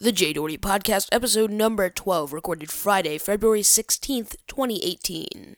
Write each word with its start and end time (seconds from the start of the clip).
The 0.00 0.12
Jay 0.12 0.32
Doherty 0.32 0.56
Podcast, 0.56 1.08
episode 1.10 1.50
number 1.50 1.90
12, 1.90 2.32
recorded 2.32 2.70
Friday, 2.70 3.18
February 3.18 3.62
16th, 3.62 4.36
2018. 4.46 5.56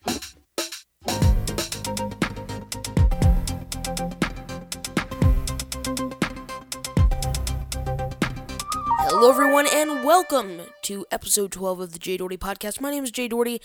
Hello, 9.11 9.31
everyone, 9.31 9.67
and 9.71 10.03
welcome 10.03 10.63
to 10.85 11.05
episode 11.11 11.53
12 11.53 11.81
of 11.81 11.93
the 11.93 11.99
Jay 11.99 12.17
Doherty 12.17 12.39
Podcast. 12.39 12.81
My 12.81 12.91
name 12.91 13.05
is 13.05 13.11
Jay 13.11 13.29
Doherty, 13.29 13.61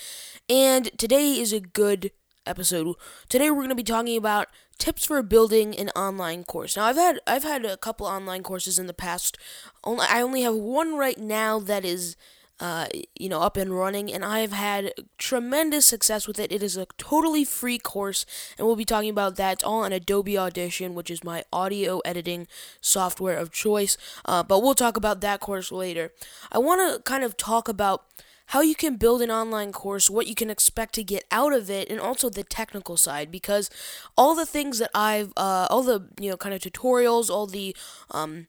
and 0.50 0.92
today 0.98 1.39
is 1.39 1.54
a 1.54 1.62
good 1.62 2.12
episode. 2.46 2.96
Today, 3.30 3.50
we're 3.50 3.57
going 3.57 3.70
to 3.70 3.75
be 3.75 3.84
talking 3.84 4.18
about 4.18 4.48
tips 4.77 5.05
for 5.05 5.21
building 5.23 5.77
an 5.77 5.89
online 5.89 6.44
course. 6.44 6.75
Now, 6.75 6.86
I've 6.86 6.95
had 6.95 7.20
I've 7.25 7.44
had 7.44 7.66
a 7.66 7.77
couple 7.77 8.07
online 8.07 8.44
courses 8.44 8.80
in 8.80 8.88
the 8.88 8.94
past. 8.94 9.38
Only 9.84 10.05
I 10.09 10.21
only 10.21 10.41
have 10.41 10.55
one 10.55 10.98
right 10.98 11.18
now 11.18 11.59
that 11.59 11.86
is 11.86 12.16
uh, 12.59 12.88
you 13.20 13.27
know, 13.27 13.41
up 13.41 13.58
and 13.58 13.77
running, 13.77 14.12
and 14.12 14.23
I've 14.23 14.54
had 14.54 14.94
tremendous 15.18 15.85
success 15.85 16.26
with 16.26 16.40
it. 16.40 16.54
It 16.54 16.63
is 16.63 16.77
a 16.77 16.88
totally 16.98 17.44
free 17.44 17.77
course, 17.77 18.26
and 18.57 18.66
we'll 18.66 18.77
be 18.77 18.85
talking 18.85 19.09
about 19.09 19.35
that. 19.35 19.54
It's 19.54 19.63
all 19.63 19.84
on 19.84 19.91
Adobe 19.91 20.38
Audition, 20.38 20.96
which 20.96 21.12
is 21.12 21.23
my 21.23 21.43
audio 21.52 21.99
editing 21.99 22.48
software 22.80 23.35
of 23.35 23.52
choice. 23.52 23.98
Uh, 24.23 24.41
but 24.41 24.63
we'll 24.63 24.73
talk 24.73 24.96
about 24.96 25.20
that 25.21 25.41
course 25.41 25.71
later. 25.71 26.13
I 26.49 26.59
want 26.59 26.96
to 26.96 27.02
kind 27.04 27.26
of 27.26 27.35
talk 27.35 27.68
about 27.68 28.05
how 28.48 28.62
you 28.62 28.76
can 28.76 28.95
build 28.95 29.22
an 29.22 29.31
online 29.31 29.72
course, 29.72 30.09
what 30.09 30.27
you 30.27 30.35
can 30.35 30.49
expect 30.49 30.94
to 30.95 31.04
get 31.04 31.23
out 31.31 31.54
of 31.54 31.70
it, 31.70 31.90
and 31.90 31.99
also 31.99 32.30
the 32.30 32.44
technical 32.44 32.98
side. 32.98 33.31
Because 33.31 33.70
all 34.18 34.35
the 34.35 34.45
things 34.45 34.80
that 34.80 34.91
I've, 34.94 35.31
uh, 35.35 35.68
all 35.70 35.84
the 35.84 36.09
you 36.20 36.30
know, 36.30 36.38
kind 36.38 36.54
of 36.54 36.62
tutorials, 36.62 37.30
all 37.30 37.48
the 37.48 37.76
um, 38.12 38.48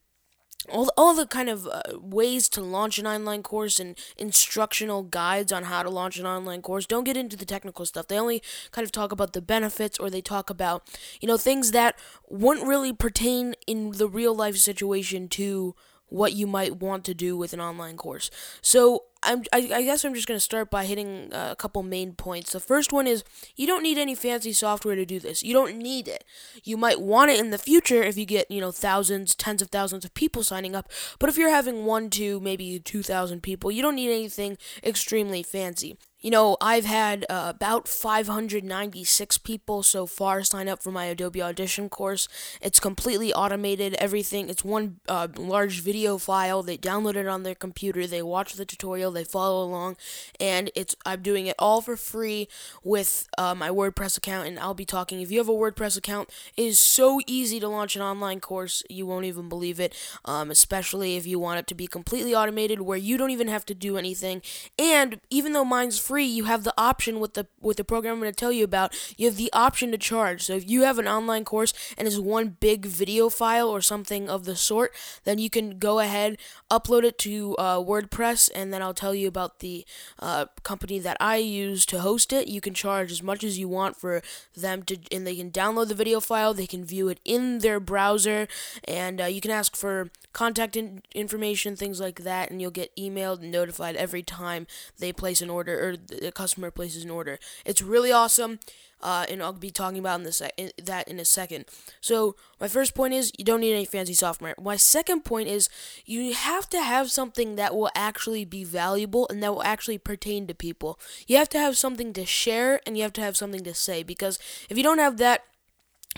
all, 0.69 0.91
all 0.97 1.15
the 1.15 1.27
kind 1.27 1.49
of 1.49 1.67
uh, 1.67 1.83
ways 2.01 2.49
to 2.51 2.61
launch 2.61 2.99
an 2.99 3.07
online 3.07 3.43
course 3.43 3.79
and 3.79 3.97
instructional 4.17 5.03
guides 5.03 5.53
on 5.53 5.65
how 5.65 5.83
to 5.83 5.91
launch 5.91 6.19
an 6.19 6.27
online 6.27 6.63
course 6.63 6.87
don't 6.87 7.05
get 7.05 7.17
into 7.17 7.37
the 7.37 7.45
technical 7.45 7.87
stuff. 7.87 8.09
They 8.09 8.19
only 8.19 8.43
kind 8.73 8.85
of 8.85 8.93
talk 8.93 9.13
about 9.13 9.33
the 9.33 9.43
benefits 9.43 9.99
or 9.99 10.11
they 10.11 10.21
talk 10.21 10.51
about, 10.51 10.89
you 11.21 11.29
know, 11.29 11.37
things 11.37 11.73
that 11.73 11.99
wouldn't 12.29 12.67
really 12.67 12.93
pertain 12.93 13.55
in 13.67 13.93
the 13.93 14.09
real 14.09 14.35
life 14.35 14.57
situation 14.57 15.29
to 15.31 15.75
what 16.09 16.33
you 16.33 16.47
might 16.47 16.77
want 16.77 17.05
to 17.05 17.15
do 17.15 17.37
with 17.37 17.53
an 17.53 17.61
online 17.61 17.97
course. 17.97 18.31
So 18.61 19.05
I'm, 19.27 19.43
I, 19.53 19.59
I 19.75 19.83
guess 19.83 20.05
I'm 20.05 20.15
just 20.15 20.29
going 20.29 20.37
to 20.37 20.41
start 20.45 20.71
by 20.71 20.85
hitting 20.85 21.33
uh, 21.33 21.49
a 21.53 21.57
couple 21.57 21.83
main 21.83 22.13
points. 22.13 22.53
The 22.53 22.61
first 22.61 22.93
one 22.93 23.07
is 23.07 23.25
you 23.57 23.67
don't 23.67 23.83
need 23.83 23.99
any 23.99 24.15
fancy 24.15 24.53
software 24.53 24.95
to 24.95 25.05
do 25.05 25.19
this. 25.21 25.43
You 25.43 25.53
don't 25.53 25.77
need 25.77 26.09
it. 26.09 26.25
You 26.65 26.77
might 26.77 27.01
want 27.01 27.31
it 27.31 27.41
in 27.41 27.51
the 27.51 27.59
future 27.59 28.03
if 28.03 28.17
you 28.17 28.25
get, 28.25 28.51
you 28.51 28.61
know, 28.61 28.71
thousands, 28.73 29.35
tens 29.35 29.61
of 29.61 29.69
thousands 29.69 30.05
of 30.05 30.15
people 30.15 30.43
signing 30.43 30.75
up. 30.75 30.91
But 31.19 31.29
if 31.29 31.37
you're 31.37 31.51
having 31.51 31.85
one, 31.85 32.09
two, 32.09 32.41
maybe 32.41 32.79
2,000 32.79 33.43
people, 33.43 33.71
you 33.71 33.83
don't 33.83 33.97
need 33.97 34.11
anything 34.11 34.57
extremely 34.83 35.43
fancy. 35.43 35.97
You 36.19 36.31
know, 36.31 36.57
I've 36.63 36.87
had 36.87 37.27
uh, 37.29 37.53
about 37.55 37.87
596 37.89 39.37
people 39.39 39.83
so 39.83 40.07
far 40.07 40.43
sign 40.43 40.67
up 40.67 40.83
for 40.83 40.91
my 40.91 41.05
Adobe 41.05 41.43
Audition 41.43 41.91
course. 41.91 42.27
It's 42.63 42.81
completely 42.81 43.35
automated, 43.35 43.95
everything. 43.99 44.49
It's 44.49 44.65
one 44.65 44.97
uh, 45.09 45.29
large 45.37 45.83
video 45.83 46.17
file. 46.17 46.63
They 46.63 46.79
download 46.79 47.17
it 47.17 47.27
on 47.29 47.43
their 47.43 47.55
computer, 47.55 48.07
they 48.07 48.23
watch 48.23 48.55
the 48.55 48.65
tutorial, 48.65 49.11
they 49.13 49.25
follow 49.25 49.63
along, 49.63 49.97
and 50.41 50.71
it's 50.75 50.97
I'm 51.05 51.21
doing 51.21 51.49
it 51.49 51.55
all 51.59 51.83
for 51.83 51.97
free 51.97 52.49
with 52.83 53.29
uh, 53.37 53.55
my 53.55 53.69
WordPress 53.69 54.17
account. 54.17 54.49
And 54.49 54.59
I'll 54.59 54.75
be 54.75 54.87
talking. 54.87 55.21
If 55.21 55.31
you 55.31 55.39
have 55.39 55.51
a 55.51 55.53
WordPress 55.53 55.99
account, 55.99 56.31
it 56.57 56.63
is 56.63 56.81
so 56.81 57.21
easy 57.27 57.61
to 57.61 57.69
launch 57.69 57.95
an 57.95 58.03
online 58.03 58.41
course. 58.41 58.83
You 58.89 59.05
won't 59.05 59.27
even 59.27 59.51
believe 59.51 59.79
it. 59.79 59.95
Um, 60.25 60.51
especially 60.51 61.17
if 61.17 61.27
you 61.27 61.39
want 61.39 61.61
it 61.61 61.67
to 61.67 61.75
be 61.75 61.87
completely 61.87 62.35
automated, 62.35 62.81
where 62.81 62.99
you 62.99 63.19
don't 63.19 63.31
even 63.31 63.49
have 63.49 63.67
to 63.67 63.75
do 63.75 63.99
anything. 63.99 64.41
And 64.79 65.21
even 65.29 65.53
though 65.53 65.65
mine's 65.65 66.06
free, 66.07 66.25
you 66.25 66.45
have 66.45 66.65
the 66.65 66.75
option 66.79 67.21
with 67.21 67.35
the 67.35 67.47
with 67.61 67.77
the 67.77 67.85
program 67.85 68.15
I'm 68.15 68.21
going 68.21 68.33
to 68.33 68.45
tell 68.45 68.53
you 68.53 68.65
about. 68.65 68.95
You 69.17 69.27
have 69.27 69.37
the 69.37 69.53
option 69.53 69.91
to 69.93 69.99
charge. 69.99 70.43
So 70.43 70.55
if 70.55 70.69
you 70.69 70.83
have 70.83 70.99
an 70.99 71.09
online 71.09 71.45
course 71.45 71.73
and 71.97 72.07
it's 72.07 72.19
one 72.19 72.57
big 72.61 72.87
video 72.87 73.29
file 73.29 73.69
or 73.69 73.81
something 73.81 74.29
of 74.29 74.45
the 74.45 74.57
sort, 74.57 74.93
then 75.25 75.39
you 75.39 75.51
can 75.51 75.79
go 75.79 75.99
ahead 75.99 76.39
upload 76.71 77.05
it 77.05 77.19
to 77.19 77.55
uh, 77.57 77.79
WordPress, 77.79 78.51
and 78.55 78.73
then 78.73 78.83
I'll 78.83 78.95
tell 78.95 79.15
you 79.15 79.29
about 79.29 79.61
the 79.61 79.85
uh, 80.19 80.47
company 80.63 80.99
that 80.99 81.17
I 81.21 81.37
use 81.37 81.87
to 81.87 82.01
host 82.01 82.33
it. 82.33 82.49
You 82.49 82.61
can 82.61 82.75
charge 82.75 83.13
as 83.13 83.23
much 83.23 83.45
as 83.45 83.59
you 83.59 83.69
want 83.69 83.97
for 83.97 84.23
them 84.57 84.83
to, 84.85 84.99
and 85.13 85.27
they 85.27 85.37
can 85.37 85.51
download 85.51 85.89
the 85.89 85.95
video 85.95 86.21
file. 86.21 86.55
They 86.55 86.67
can 86.67 86.85
view 86.85 87.09
it 87.09 87.21
in 87.25 87.59
their 87.61 87.81
browser, 87.81 88.49
and 88.85 89.21
uh, 89.21 89.27
you 89.27 89.41
can 89.41 89.51
ask 89.51 89.77
for 89.77 90.11
contact 90.33 90.77
in- 90.77 91.03
information, 91.15 91.77
things 91.77 92.01
like 92.01 92.23
that, 92.23 92.51
and 92.51 92.61
you'll 92.61 92.71
get 92.71 92.95
emailed 92.97 93.43
and 93.43 93.53
notified 93.53 93.97
every 93.97 94.23
time 94.23 94.67
they 94.99 95.13
place 95.13 95.41
an 95.41 95.51
order 95.51 95.89
or 95.89 95.96
the 95.97 96.33
customer 96.33 96.71
places 96.71 97.05
an 97.05 97.11
order. 97.11 97.39
It's 97.65 97.83
really 97.83 98.13
awesome. 98.13 98.59
Uh, 99.03 99.27
and 99.29 99.43
I'll 99.43 99.53
be 99.53 99.71
talking 99.71 99.99
about 99.99 100.21
in 100.21 100.25
the 100.25 100.33
sec- 100.33 100.55
in 100.57 100.71
that 100.83 101.07
in 101.07 101.21
a 101.21 101.25
second. 101.25 101.67
So 102.01 102.35
my 102.59 102.67
first 102.67 102.95
point 102.95 103.13
is 103.13 103.31
you 103.37 103.45
don't 103.45 103.61
need 103.61 103.75
any 103.75 103.85
fancy 103.85 104.15
software. 104.15 104.55
My 104.59 104.77
second 104.77 105.25
point 105.25 105.49
is 105.49 105.69
you 106.07 106.33
have 106.33 106.69
to 106.71 106.83
have 106.83 107.11
something 107.11 107.57
that 107.57 107.75
will 107.75 107.91
actually 107.95 108.47
be 108.47 108.65
valuable 108.65 109.27
and 109.29 109.43
that 109.43 109.53
will 109.53 109.63
actually 109.63 109.99
pertain 109.99 110.47
to 110.47 110.55
people. 110.55 110.99
You 111.27 111.37
have 111.37 111.51
to 111.51 111.59
have 111.59 111.77
something 111.77 112.15
to 112.15 112.25
share 112.25 112.81
and 112.87 112.97
you 112.97 113.03
have 113.03 113.13
to 113.15 113.21
have 113.21 113.37
something 113.37 113.65
to 113.65 113.75
say 113.75 114.03
because 114.03 114.39
if 114.71 114.79
you 114.79 114.83
don't 114.83 114.99
have 114.99 115.19
that, 115.19 115.45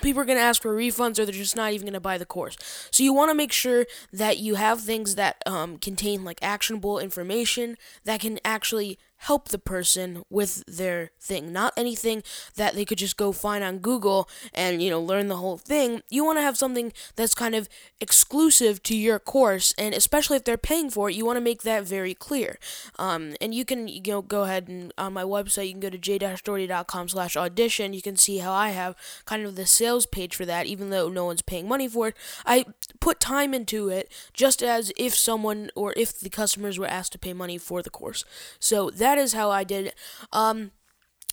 people 0.01 0.23
are 0.23 0.25
going 0.25 0.39
to 0.39 0.43
ask 0.45 0.63
for 0.63 0.75
refunds 0.75 1.19
or 1.19 1.25
they're 1.25 1.35
just 1.35 1.57
not 1.57 1.73
even 1.73 1.87
going 1.87 1.93
to 1.93 2.01
buy 2.01 2.19
the 2.19 2.27
course. 2.27 2.57
So 2.91 3.03
you 3.03 3.13
want 3.13 3.31
to 3.31 3.35
make 3.35 3.53
sure 3.53 3.87
that 4.13 4.39
you 4.39 4.55
have 4.55 4.81
things 4.81 5.15
that 5.17 5.43
um, 5.47 5.79
contain 5.79 6.25
like 6.25 6.39
actionable 6.43 6.99
information 6.99 7.77
that 8.05 8.21
can 8.21 8.39
actually 8.45 8.99
help 9.19 9.49
the 9.49 9.59
person 9.59 10.23
with 10.31 10.65
their 10.67 11.11
thing, 11.21 11.53
not 11.53 11.73
anything 11.77 12.23
that 12.57 12.75
they 12.75 12.85
could 12.85 12.99
just 12.99 13.17
go 13.17 13.33
find 13.33 13.65
on 13.65 13.79
Google 13.79 14.29
and, 14.55 14.81
you 14.83 14.91
know, 14.91 15.01
learn 15.01 15.29
the 15.29 15.37
whole 15.37 15.59
thing. 15.59 16.03
You 16.09 16.25
want 16.25 16.39
to 16.39 16.43
have 16.43 16.57
something 16.57 16.93
that's 17.17 17.35
kind 17.35 17.55
of 17.55 17.69
exclusive 18.01 18.83
to 18.85 18.97
your 18.97 19.19
course, 19.19 19.75
and 19.77 19.95
especially 19.95 20.37
if 20.37 20.45
they're 20.45 20.57
paying 20.57 20.91
for 20.91 21.11
it, 21.11 21.17
you 21.17 21.27
want 21.27 21.37
to 21.37 21.41
make 21.41 21.63
that 21.63 21.85
very 21.85 22.15
clear. 22.15 22.59
Um, 22.99 23.35
and 23.41 23.55
you 23.55 23.65
can, 23.65 23.89
you 23.89 24.01
know, 24.07 24.23
go 24.23 24.43
ahead 24.43 24.69
and 24.69 24.93
on 24.97 25.13
my 25.13 25.25
website, 25.25 25.67
you 25.67 25.73
can 25.73 25.81
go 25.81 25.91
to 25.91 25.99
j-doherty.com 25.99 27.09
slash 27.09 27.37
audition. 27.37 27.93
You 27.93 28.03
can 28.03 28.17
see 28.17 28.39
how 28.39 28.53
I 28.53 28.71
have 28.71 28.95
kind 29.25 29.45
of 29.45 29.57
the 29.57 29.67
sales 29.67 30.07
page 30.07 30.37
for 30.37 30.47
that, 30.47 30.67
even 30.67 30.91
though 30.91 31.09
no 31.09 31.25
one's 31.25 31.43
paying 31.43 31.67
money 31.67 31.89
for 31.89 32.09
it. 32.09 32.17
I 32.47 32.67
put 33.01 33.21
time 33.21 33.55
into 33.55 33.89
it 33.89 34.13
just 34.33 34.63
as 34.63 34.93
if 34.97 35.15
someone 35.15 35.71
or 35.75 35.93
if 35.97 36.19
the 36.19 36.31
customers 36.31 36.79
were 36.79 36.87
asked 36.87 37.13
to 37.13 37.19
pay 37.19 37.33
money 37.33 37.59
for 37.59 37.83
the 37.83 37.91
course. 37.91 38.25
So 38.61 38.91
that 38.91 39.08
is 39.17 39.33
how 39.33 39.51
I 39.51 39.65
did 39.65 39.87
it. 39.87 39.95
Um, 40.33 40.73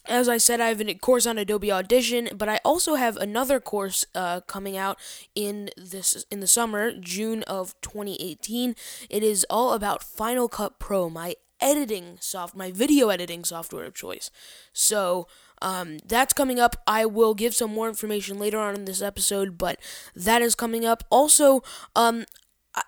as 0.08 0.30
I 0.30 0.38
said, 0.38 0.62
I 0.62 0.68
have 0.68 0.82
a 0.82 0.94
course 0.94 1.26
on 1.26 1.38
Adobe 1.38 1.72
Audition, 1.72 2.30
but 2.36 2.48
I 2.48 2.60
also 2.64 2.96
have 2.96 3.18
another 3.18 3.60
course 3.60 4.06
uh, 4.14 4.42
coming 4.42 4.78
out 4.78 5.00
in 5.34 5.70
this 5.76 6.26
in 6.30 6.40
the 6.42 6.48
summer, 6.48 6.92
June 6.92 7.44
of 7.44 7.74
2018. 7.82 8.76
It 9.10 9.24
is 9.24 9.46
all 9.50 9.74
about 9.74 10.04
Final 10.04 10.48
Cut 10.48 10.80
Pro, 10.80 11.10
my 11.10 11.36
editing 11.60 12.18
soft, 12.20 12.56
my 12.56 12.72
video 12.72 13.10
editing 13.10 13.44
software 13.44 13.86
of 13.86 13.96
choice. 13.96 14.30
So 14.74 15.28
um, 15.62 15.98
that's 16.06 16.34
coming 16.34 16.60
up. 16.60 16.76
I 16.86 17.06
will 17.06 17.34
give 17.34 17.56
some 17.56 17.74
more 17.74 17.88
information 17.88 18.38
later 18.38 18.60
on 18.60 18.76
in 18.76 18.86
this 18.86 19.02
episode, 19.02 19.58
but 19.58 19.80
that 20.16 20.42
is 20.42 20.54
coming 20.54 20.86
up. 20.86 21.04
Also, 21.10 21.64
um, 21.96 22.26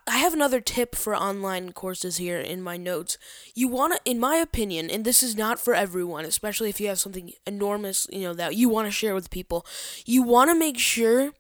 I 0.06 0.18
have 0.18 0.34
another 0.34 0.60
tip 0.60 0.96
for 0.96 1.16
online 1.16 1.72
courses 1.72 2.18
here 2.18 2.40
in 2.40 2.62
my 2.62 2.76
notes. 2.76 3.18
You 3.56 3.70
want 3.70 3.94
to, 3.94 4.02
in 4.10 4.20
my 4.20 4.36
opinion, 4.36 4.90
and 4.90 5.06
this 5.06 5.24
is 5.24 5.38
not 5.38 5.60
for 5.60 5.74
everyone, 5.74 6.26
especially 6.26 6.70
if 6.70 6.82
you 6.82 6.88
have 6.90 7.00
something 7.00 7.32
enormous, 7.46 8.06
you 8.12 8.22
know, 8.22 8.34
that 8.34 8.56
you 8.56 8.68
want 8.68 8.88
to 8.88 8.92
share 8.92 9.16
with 9.16 9.30
people, 9.30 9.66
you 10.06 10.24
want 10.24 10.50
to 10.50 10.60
make 10.60 10.78
sure 10.78 11.32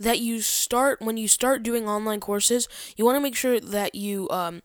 that 0.00 0.18
you 0.18 0.40
start, 0.40 1.00
when 1.00 1.16
you 1.16 1.28
start 1.28 1.62
doing 1.62 1.88
online 1.88 2.20
courses, 2.20 2.68
you 2.96 3.04
want 3.04 3.16
to 3.16 3.20
make 3.20 3.36
sure 3.36 3.60
that 3.60 3.94
you 3.94 4.28
um, 4.30 4.62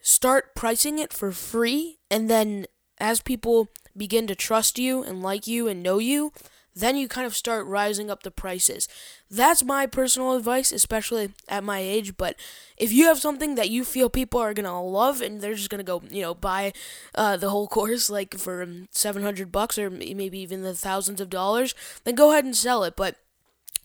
start 0.00 0.54
pricing 0.56 0.98
it 0.98 1.12
for 1.12 1.30
free, 1.30 1.98
and 2.10 2.28
then 2.28 2.66
as 2.98 3.20
people 3.20 3.68
begin 3.96 4.26
to 4.26 4.34
trust 4.34 4.78
you 4.78 5.02
and 5.02 5.22
like 5.22 5.46
you 5.46 5.68
and 5.68 5.82
know 5.82 5.98
you, 5.98 6.32
then 6.74 6.96
you 6.96 7.08
kind 7.08 7.26
of 7.26 7.36
start 7.36 7.66
rising 7.66 8.10
up 8.10 8.22
the 8.22 8.30
prices. 8.30 8.88
That's 9.30 9.62
my 9.64 9.86
personal 9.86 10.34
advice, 10.36 10.72
especially 10.72 11.32
at 11.48 11.64
my 11.64 11.80
age. 11.80 12.16
But 12.16 12.36
if 12.76 12.92
you 12.92 13.06
have 13.06 13.18
something 13.18 13.54
that 13.56 13.70
you 13.70 13.84
feel 13.84 14.08
people 14.08 14.40
are 14.40 14.54
gonna 14.54 14.82
love 14.82 15.20
and 15.20 15.40
they're 15.40 15.54
just 15.54 15.70
gonna 15.70 15.82
go, 15.82 16.02
you 16.10 16.22
know, 16.22 16.34
buy 16.34 16.72
uh, 17.14 17.36
the 17.36 17.50
whole 17.50 17.68
course 17.78 18.08
like 18.08 18.36
for 18.38 18.66
seven 18.90 19.22
hundred 19.22 19.52
bucks 19.52 19.78
or 19.78 19.90
maybe 19.90 20.38
even 20.38 20.62
the 20.62 20.74
thousands 20.74 21.20
of 21.20 21.30
dollars, 21.30 21.74
then 22.04 22.14
go 22.14 22.32
ahead 22.32 22.44
and 22.44 22.56
sell 22.56 22.84
it. 22.84 22.96
But 22.96 23.16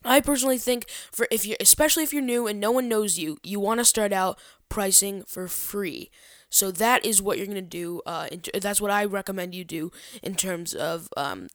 I 0.06 0.22
personally 0.22 0.58
think 0.58 0.90
for 1.12 1.28
if 1.30 1.46
you're 1.46 1.58
especially 1.60 2.04
if 2.04 2.14
you're 2.14 2.22
new 2.22 2.48
and 2.48 2.60
no 2.60 2.72
one 2.72 2.88
knows 2.88 3.18
you, 3.18 3.38
you 3.44 3.60
want 3.60 3.80
to 3.80 3.86
start 3.86 4.14
out 4.14 4.40
pricing 4.70 5.24
for 5.28 5.48
free. 5.48 6.10
So 6.50 6.72
that 6.72 7.06
is 7.06 7.22
what 7.22 7.38
you're 7.38 7.48
gonna 7.48 7.62
do. 7.62 8.02
Uh, 8.06 8.30
that's 8.54 8.80
what 8.80 8.92
I 8.92 9.04
recommend 9.04 9.54
you 9.54 9.66
do 9.66 9.92
in 10.24 10.36
terms 10.36 10.74
of 10.74 11.10
um, 11.18 11.48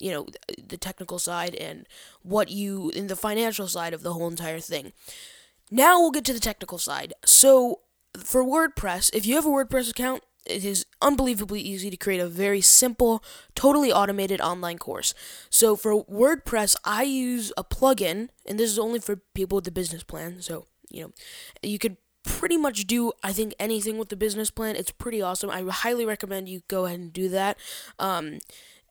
you 0.00 0.10
know 0.10 0.26
the 0.62 0.76
technical 0.76 1.18
side 1.18 1.54
and 1.54 1.86
what 2.22 2.50
you 2.50 2.90
in 2.90 3.06
the 3.06 3.16
financial 3.16 3.68
side 3.68 3.94
of 3.94 4.02
the 4.02 4.12
whole 4.12 4.28
entire 4.28 4.60
thing. 4.60 4.92
Now 5.70 6.00
we'll 6.00 6.10
get 6.10 6.24
to 6.26 6.32
the 6.32 6.40
technical 6.40 6.78
side. 6.78 7.12
So 7.24 7.80
for 8.16 8.42
WordPress, 8.44 9.14
if 9.14 9.26
you 9.26 9.34
have 9.34 9.46
a 9.46 9.50
WordPress 9.50 9.90
account, 9.90 10.22
it 10.46 10.64
is 10.64 10.86
unbelievably 11.02 11.60
easy 11.60 11.90
to 11.90 11.96
create 11.96 12.20
a 12.20 12.28
very 12.28 12.60
simple, 12.60 13.22
totally 13.54 13.92
automated 13.92 14.40
online 14.40 14.78
course. 14.78 15.12
So 15.50 15.76
for 15.76 16.04
WordPress, 16.04 16.74
I 16.84 17.02
use 17.02 17.52
a 17.56 17.64
plugin, 17.64 18.30
and 18.46 18.58
this 18.58 18.70
is 18.70 18.78
only 18.78 18.98
for 18.98 19.16
people 19.34 19.56
with 19.56 19.66
the 19.66 19.70
business 19.70 20.02
plan. 20.02 20.40
So, 20.40 20.64
you 20.90 21.02
know, 21.02 21.10
you 21.62 21.78
could 21.78 21.98
pretty 22.24 22.56
much 22.56 22.86
do 22.86 23.12
I 23.22 23.32
think 23.32 23.54
anything 23.58 23.98
with 23.98 24.08
the 24.08 24.16
business 24.16 24.50
plan. 24.50 24.76
It's 24.76 24.90
pretty 24.90 25.20
awesome. 25.22 25.50
I 25.50 25.62
highly 25.62 26.04
recommend 26.04 26.48
you 26.48 26.62
go 26.68 26.86
ahead 26.86 27.00
and 27.00 27.12
do 27.12 27.28
that. 27.28 27.58
Um, 27.98 28.38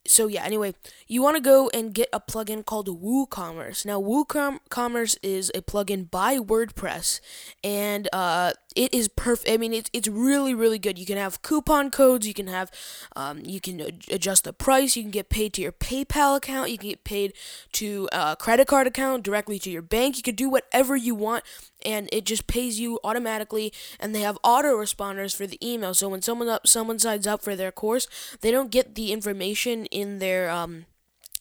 so 0.07 0.27
yeah, 0.27 0.43
anyway, 0.43 0.73
you 1.07 1.21
want 1.21 1.35
to 1.35 1.41
go 1.41 1.69
and 1.73 1.93
get 1.93 2.09
a 2.13 2.19
plugin 2.19 2.65
called 2.65 2.87
WooCommerce. 2.87 3.85
Now, 3.85 4.01
WooCommerce 4.01 5.17
is 5.21 5.51
a 5.53 5.61
plugin 5.61 6.09
by 6.09 6.37
WordPress, 6.37 7.19
and 7.63 8.07
uh, 8.13 8.53
it 8.75 8.93
is 8.93 9.07
perfect. 9.07 9.49
I 9.49 9.57
mean, 9.57 9.73
it's 9.73 9.89
it's 9.93 10.07
really 10.07 10.53
really 10.53 10.79
good. 10.79 10.97
You 10.97 11.05
can 11.05 11.17
have 11.17 11.41
coupon 11.41 11.91
codes. 11.91 12.27
You 12.27 12.33
can 12.33 12.47
have, 12.47 12.71
um, 13.15 13.41
you 13.43 13.59
can 13.59 13.81
adjust 14.09 14.43
the 14.45 14.53
price. 14.53 14.95
You 14.95 15.03
can 15.03 15.11
get 15.11 15.29
paid 15.29 15.53
to 15.53 15.61
your 15.61 15.71
PayPal 15.71 16.37
account. 16.37 16.71
You 16.71 16.77
can 16.77 16.89
get 16.89 17.03
paid 17.03 17.33
to 17.73 18.09
a 18.11 18.35
credit 18.35 18.67
card 18.67 18.87
account 18.87 19.23
directly 19.23 19.59
to 19.59 19.69
your 19.69 19.81
bank. 19.81 20.17
You 20.17 20.23
can 20.23 20.35
do 20.35 20.49
whatever 20.49 20.95
you 20.95 21.15
want, 21.15 21.43
and 21.87 22.09
it 22.11 22.25
just 22.25 22.45
pays 22.45 22.79
you 22.79 22.99
automatically. 23.03 23.73
And 23.99 24.13
they 24.13 24.21
have 24.21 24.37
autoresponders 24.43 25.35
for 25.35 25.47
the 25.47 25.57
email. 25.65 25.93
So 25.93 26.09
when 26.09 26.21
someone 26.21 26.49
up 26.49 26.67
someone 26.67 26.99
signs 26.99 27.25
up 27.25 27.41
for 27.41 27.55
their 27.55 27.71
course, 27.71 28.07
they 28.41 28.51
don't 28.51 28.69
get 28.71 28.95
the 28.95 29.11
information 29.13 29.85
in 29.85 30.19
their 30.19 30.49
um 30.49 30.85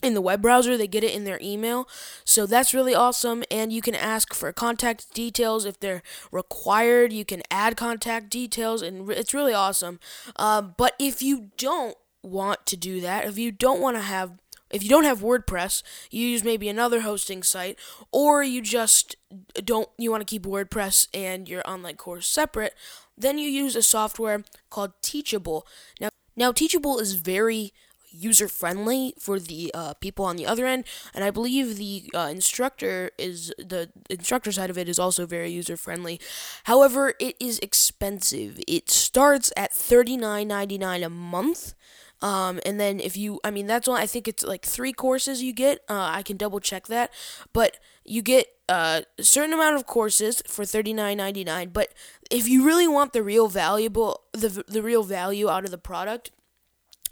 in 0.02 0.14
the 0.14 0.20
web 0.20 0.42
browser 0.42 0.76
they 0.76 0.86
get 0.86 1.02
it 1.02 1.14
in 1.14 1.24
their 1.24 1.38
email 1.42 1.88
so 2.22 2.44
that's 2.44 2.74
really 2.74 2.94
awesome 2.94 3.42
and 3.50 3.72
you 3.72 3.80
can 3.80 3.94
ask 3.94 4.34
for 4.34 4.52
contact 4.52 5.12
details 5.14 5.64
if 5.64 5.80
they're 5.80 6.02
required 6.30 7.14
you 7.14 7.24
can 7.24 7.42
add 7.50 7.76
contact 7.78 8.28
details 8.28 8.82
and 8.82 9.10
it's 9.10 9.32
really 9.32 9.54
awesome 9.54 9.98
uh, 10.36 10.60
but 10.60 10.94
if 10.98 11.22
you 11.22 11.50
don't 11.56 11.96
want 12.22 12.66
to 12.66 12.76
do 12.76 13.00
that 13.00 13.24
if 13.24 13.38
you 13.38 13.50
don't 13.50 13.80
want 13.80 13.96
to 13.96 14.02
have 14.02 14.32
if 14.70 14.82
you 14.82 14.88
don't 14.88 15.04
have 15.04 15.20
WordPress, 15.20 15.82
you 16.10 16.26
use 16.26 16.44
maybe 16.44 16.68
another 16.68 17.00
hosting 17.02 17.42
site, 17.42 17.78
or 18.12 18.42
you 18.42 18.60
just 18.62 19.16
don't 19.64 19.88
you 19.98 20.10
want 20.10 20.20
to 20.20 20.30
keep 20.30 20.44
WordPress 20.44 21.08
and 21.14 21.48
your 21.48 21.62
online 21.68 21.96
course 21.96 22.26
separate, 22.26 22.74
then 23.16 23.38
you 23.38 23.48
use 23.48 23.76
a 23.76 23.82
software 23.82 24.44
called 24.70 24.92
Teachable. 25.02 25.66
Now, 26.00 26.08
now 26.36 26.52
Teachable 26.52 26.98
is 26.98 27.14
very 27.14 27.72
user 28.18 28.48
friendly 28.48 29.12
for 29.18 29.38
the 29.38 29.70
uh, 29.74 29.92
people 29.94 30.24
on 30.24 30.36
the 30.36 30.46
other 30.46 30.66
end, 30.66 30.84
and 31.14 31.22
I 31.22 31.30
believe 31.30 31.76
the 31.76 32.10
uh, 32.14 32.28
instructor 32.30 33.10
is 33.18 33.52
the 33.58 33.90
instructor 34.08 34.52
side 34.52 34.70
of 34.70 34.78
it 34.78 34.88
is 34.88 34.98
also 34.98 35.26
very 35.26 35.50
user 35.50 35.76
friendly. 35.76 36.18
However, 36.64 37.14
it 37.20 37.36
is 37.38 37.58
expensive. 37.58 38.58
It 38.66 38.90
starts 38.90 39.52
at 39.56 39.72
thirty 39.74 40.16
nine 40.16 40.48
ninety 40.48 40.78
nine 40.78 41.02
a 41.02 41.10
month. 41.10 41.74
Um, 42.22 42.60
and 42.64 42.80
then 42.80 42.98
if 42.98 43.16
you, 43.16 43.40
I 43.44 43.50
mean, 43.50 43.66
that's 43.66 43.86
one. 43.86 44.00
I 44.00 44.06
think 44.06 44.26
it's 44.26 44.42
like 44.42 44.64
three 44.64 44.92
courses 44.92 45.42
you 45.42 45.52
get. 45.52 45.80
Uh, 45.88 46.10
I 46.12 46.22
can 46.22 46.36
double 46.36 46.60
check 46.60 46.86
that, 46.86 47.12
but 47.52 47.78
you 48.04 48.22
get 48.22 48.46
uh, 48.68 49.02
a 49.18 49.22
certain 49.22 49.52
amount 49.52 49.76
of 49.76 49.86
courses 49.86 50.42
for 50.46 50.64
thirty 50.64 50.92
nine 50.92 51.18
ninety 51.18 51.44
nine. 51.44 51.70
But 51.70 51.92
if 52.30 52.48
you 52.48 52.64
really 52.64 52.88
want 52.88 53.12
the 53.12 53.22
real 53.22 53.48
valuable, 53.48 54.22
the 54.32 54.64
the 54.66 54.82
real 54.82 55.02
value 55.02 55.50
out 55.50 55.64
of 55.64 55.70
the 55.70 55.78
product, 55.78 56.30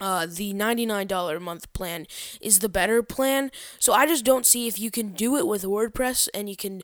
uh, 0.00 0.26
the 0.26 0.52
$99 0.52 1.36
a 1.36 1.40
month 1.40 1.72
plan 1.72 2.06
is 2.40 2.58
the 2.58 2.68
better 2.68 3.02
plan. 3.02 3.50
So 3.78 3.92
I 3.92 4.06
just 4.06 4.24
don't 4.24 4.46
see 4.46 4.66
if 4.66 4.78
you 4.78 4.90
can 4.90 5.12
do 5.12 5.36
it 5.36 5.46
with 5.46 5.62
WordPress 5.62 6.28
and 6.34 6.48
you 6.48 6.56
can 6.56 6.82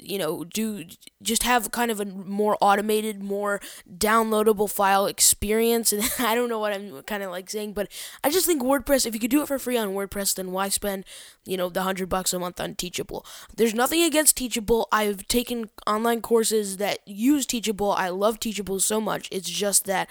you 0.00 0.18
know 0.18 0.44
do 0.44 0.84
just 1.22 1.42
have 1.42 1.70
kind 1.70 1.90
of 1.90 2.00
a 2.00 2.04
more 2.04 2.56
automated 2.60 3.22
more 3.22 3.60
downloadable 3.98 4.70
file 4.70 5.06
experience. 5.06 5.92
And 5.92 6.02
i 6.18 6.34
don't 6.34 6.48
know 6.48 6.58
what 6.58 6.72
i'm 6.72 7.02
kind 7.02 7.22
of 7.22 7.30
like 7.30 7.50
saying 7.50 7.72
but 7.72 7.88
i 8.22 8.30
just 8.30 8.46
think 8.46 8.62
wordpress 8.62 9.06
if 9.06 9.14
you 9.14 9.20
could 9.20 9.30
do 9.30 9.42
it 9.42 9.48
for 9.48 9.58
free 9.58 9.76
on 9.76 9.90
wordpress 9.90 10.34
then 10.34 10.52
why 10.52 10.68
spend 10.68 11.04
you 11.46 11.56
know 11.56 11.68
the 11.68 11.80
100 11.80 12.08
bucks 12.08 12.32
a 12.32 12.38
month 12.38 12.60
on 12.60 12.74
teachable? 12.74 13.24
There's 13.56 13.74
nothing 13.74 14.02
against 14.02 14.36
teachable. 14.36 14.88
I've 14.90 15.26
taken 15.28 15.70
online 15.86 16.22
courses 16.22 16.78
that 16.78 16.98
use 17.06 17.46
teachable. 17.46 17.92
I 17.92 18.08
love 18.08 18.40
teachable 18.40 18.80
so 18.80 19.00
much. 19.00 19.28
It's 19.30 19.50
just 19.50 19.84
that 19.86 20.08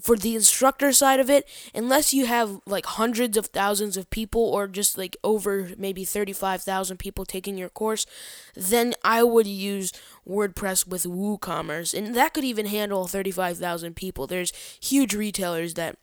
for 0.00 0.16
the 0.16 0.34
instructor 0.34 0.92
side 0.92 1.20
of 1.20 1.28
it, 1.28 1.48
unless 1.74 2.14
you 2.14 2.26
have 2.26 2.60
like 2.66 2.86
hundreds 2.86 3.36
of 3.36 3.46
thousands 3.46 3.96
of 3.96 4.10
people 4.10 4.42
or 4.42 4.68
just 4.68 4.96
like 4.96 5.16
over 5.24 5.70
maybe 5.76 6.04
35,000 6.04 6.96
people 6.98 7.24
taking 7.24 7.58
your 7.58 7.68
course, 7.68 8.06
then 8.54 8.94
I 9.02 9.22
would 9.22 9.46
use 9.46 9.92
WordPress 10.28 10.86
with 10.86 11.04
WooCommerce. 11.04 11.96
And 11.96 12.14
that 12.14 12.34
could 12.34 12.44
even 12.44 12.66
handle 12.66 13.06
35,000 13.06 13.96
people. 13.96 14.26
There's 14.26 14.52
huge 14.80 15.14
retailers 15.14 15.74
that 15.74 15.96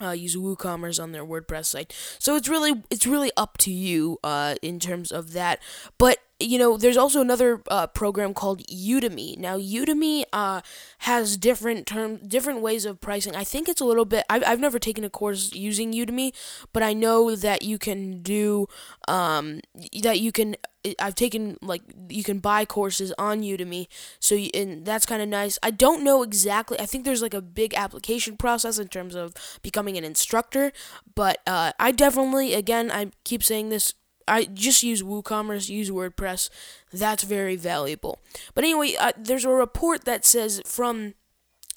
uh, 0.00 0.10
use 0.10 0.36
WooCommerce 0.36 1.00
on 1.00 1.12
their 1.12 1.24
WordPress 1.24 1.66
site. 1.66 1.94
So 2.18 2.34
it's 2.34 2.48
really 2.48 2.82
it's 2.90 3.06
really 3.06 3.30
up 3.36 3.56
to 3.58 3.70
you 3.70 4.18
uh, 4.24 4.56
in 4.62 4.80
terms 4.80 5.12
of 5.12 5.32
that. 5.32 5.60
But 5.98 6.18
you 6.42 6.58
know, 6.58 6.76
there's 6.76 6.96
also 6.96 7.20
another 7.20 7.62
uh, 7.70 7.86
program 7.86 8.34
called 8.34 8.62
Udemy. 8.66 9.38
Now, 9.38 9.58
Udemy 9.58 10.24
uh, 10.32 10.60
has 10.98 11.36
different 11.36 11.86
term, 11.86 12.16
different 12.18 12.60
ways 12.60 12.84
of 12.84 13.00
pricing. 13.00 13.34
I 13.36 13.44
think 13.44 13.68
it's 13.68 13.80
a 13.80 13.84
little 13.84 14.04
bit. 14.04 14.24
I've, 14.28 14.42
I've 14.46 14.60
never 14.60 14.78
taken 14.78 15.04
a 15.04 15.10
course 15.10 15.52
using 15.52 15.92
Udemy, 15.92 16.32
but 16.72 16.82
I 16.82 16.92
know 16.92 17.34
that 17.36 17.62
you 17.62 17.78
can 17.78 18.22
do 18.22 18.66
um, 19.08 19.60
that. 20.02 20.20
You 20.20 20.32
can. 20.32 20.56
I've 20.98 21.14
taken 21.14 21.58
like 21.62 21.82
you 22.08 22.24
can 22.24 22.40
buy 22.40 22.64
courses 22.64 23.12
on 23.16 23.42
Udemy, 23.42 23.86
so 24.18 24.34
you, 24.34 24.50
and 24.52 24.84
that's 24.84 25.06
kind 25.06 25.22
of 25.22 25.28
nice. 25.28 25.58
I 25.62 25.70
don't 25.70 26.02
know 26.02 26.22
exactly. 26.22 26.78
I 26.80 26.86
think 26.86 27.04
there's 27.04 27.22
like 27.22 27.34
a 27.34 27.40
big 27.40 27.72
application 27.74 28.36
process 28.36 28.78
in 28.78 28.88
terms 28.88 29.14
of 29.14 29.34
becoming 29.62 29.96
an 29.96 30.02
instructor, 30.02 30.72
but 31.14 31.38
uh, 31.46 31.72
I 31.78 31.92
definitely, 31.92 32.54
again, 32.54 32.90
I 32.90 33.12
keep 33.22 33.44
saying 33.44 33.68
this 33.68 33.94
I 34.28 34.44
just 34.44 34.82
use 34.82 35.02
WooCommerce, 35.02 35.68
use 35.68 35.90
WordPress. 35.90 36.50
That's 36.92 37.24
very 37.24 37.56
valuable. 37.56 38.18
But 38.54 38.64
anyway, 38.64 38.94
uh, 38.98 39.12
there's 39.16 39.44
a 39.44 39.50
report 39.50 40.04
that 40.04 40.24
says 40.24 40.62
from 40.64 41.14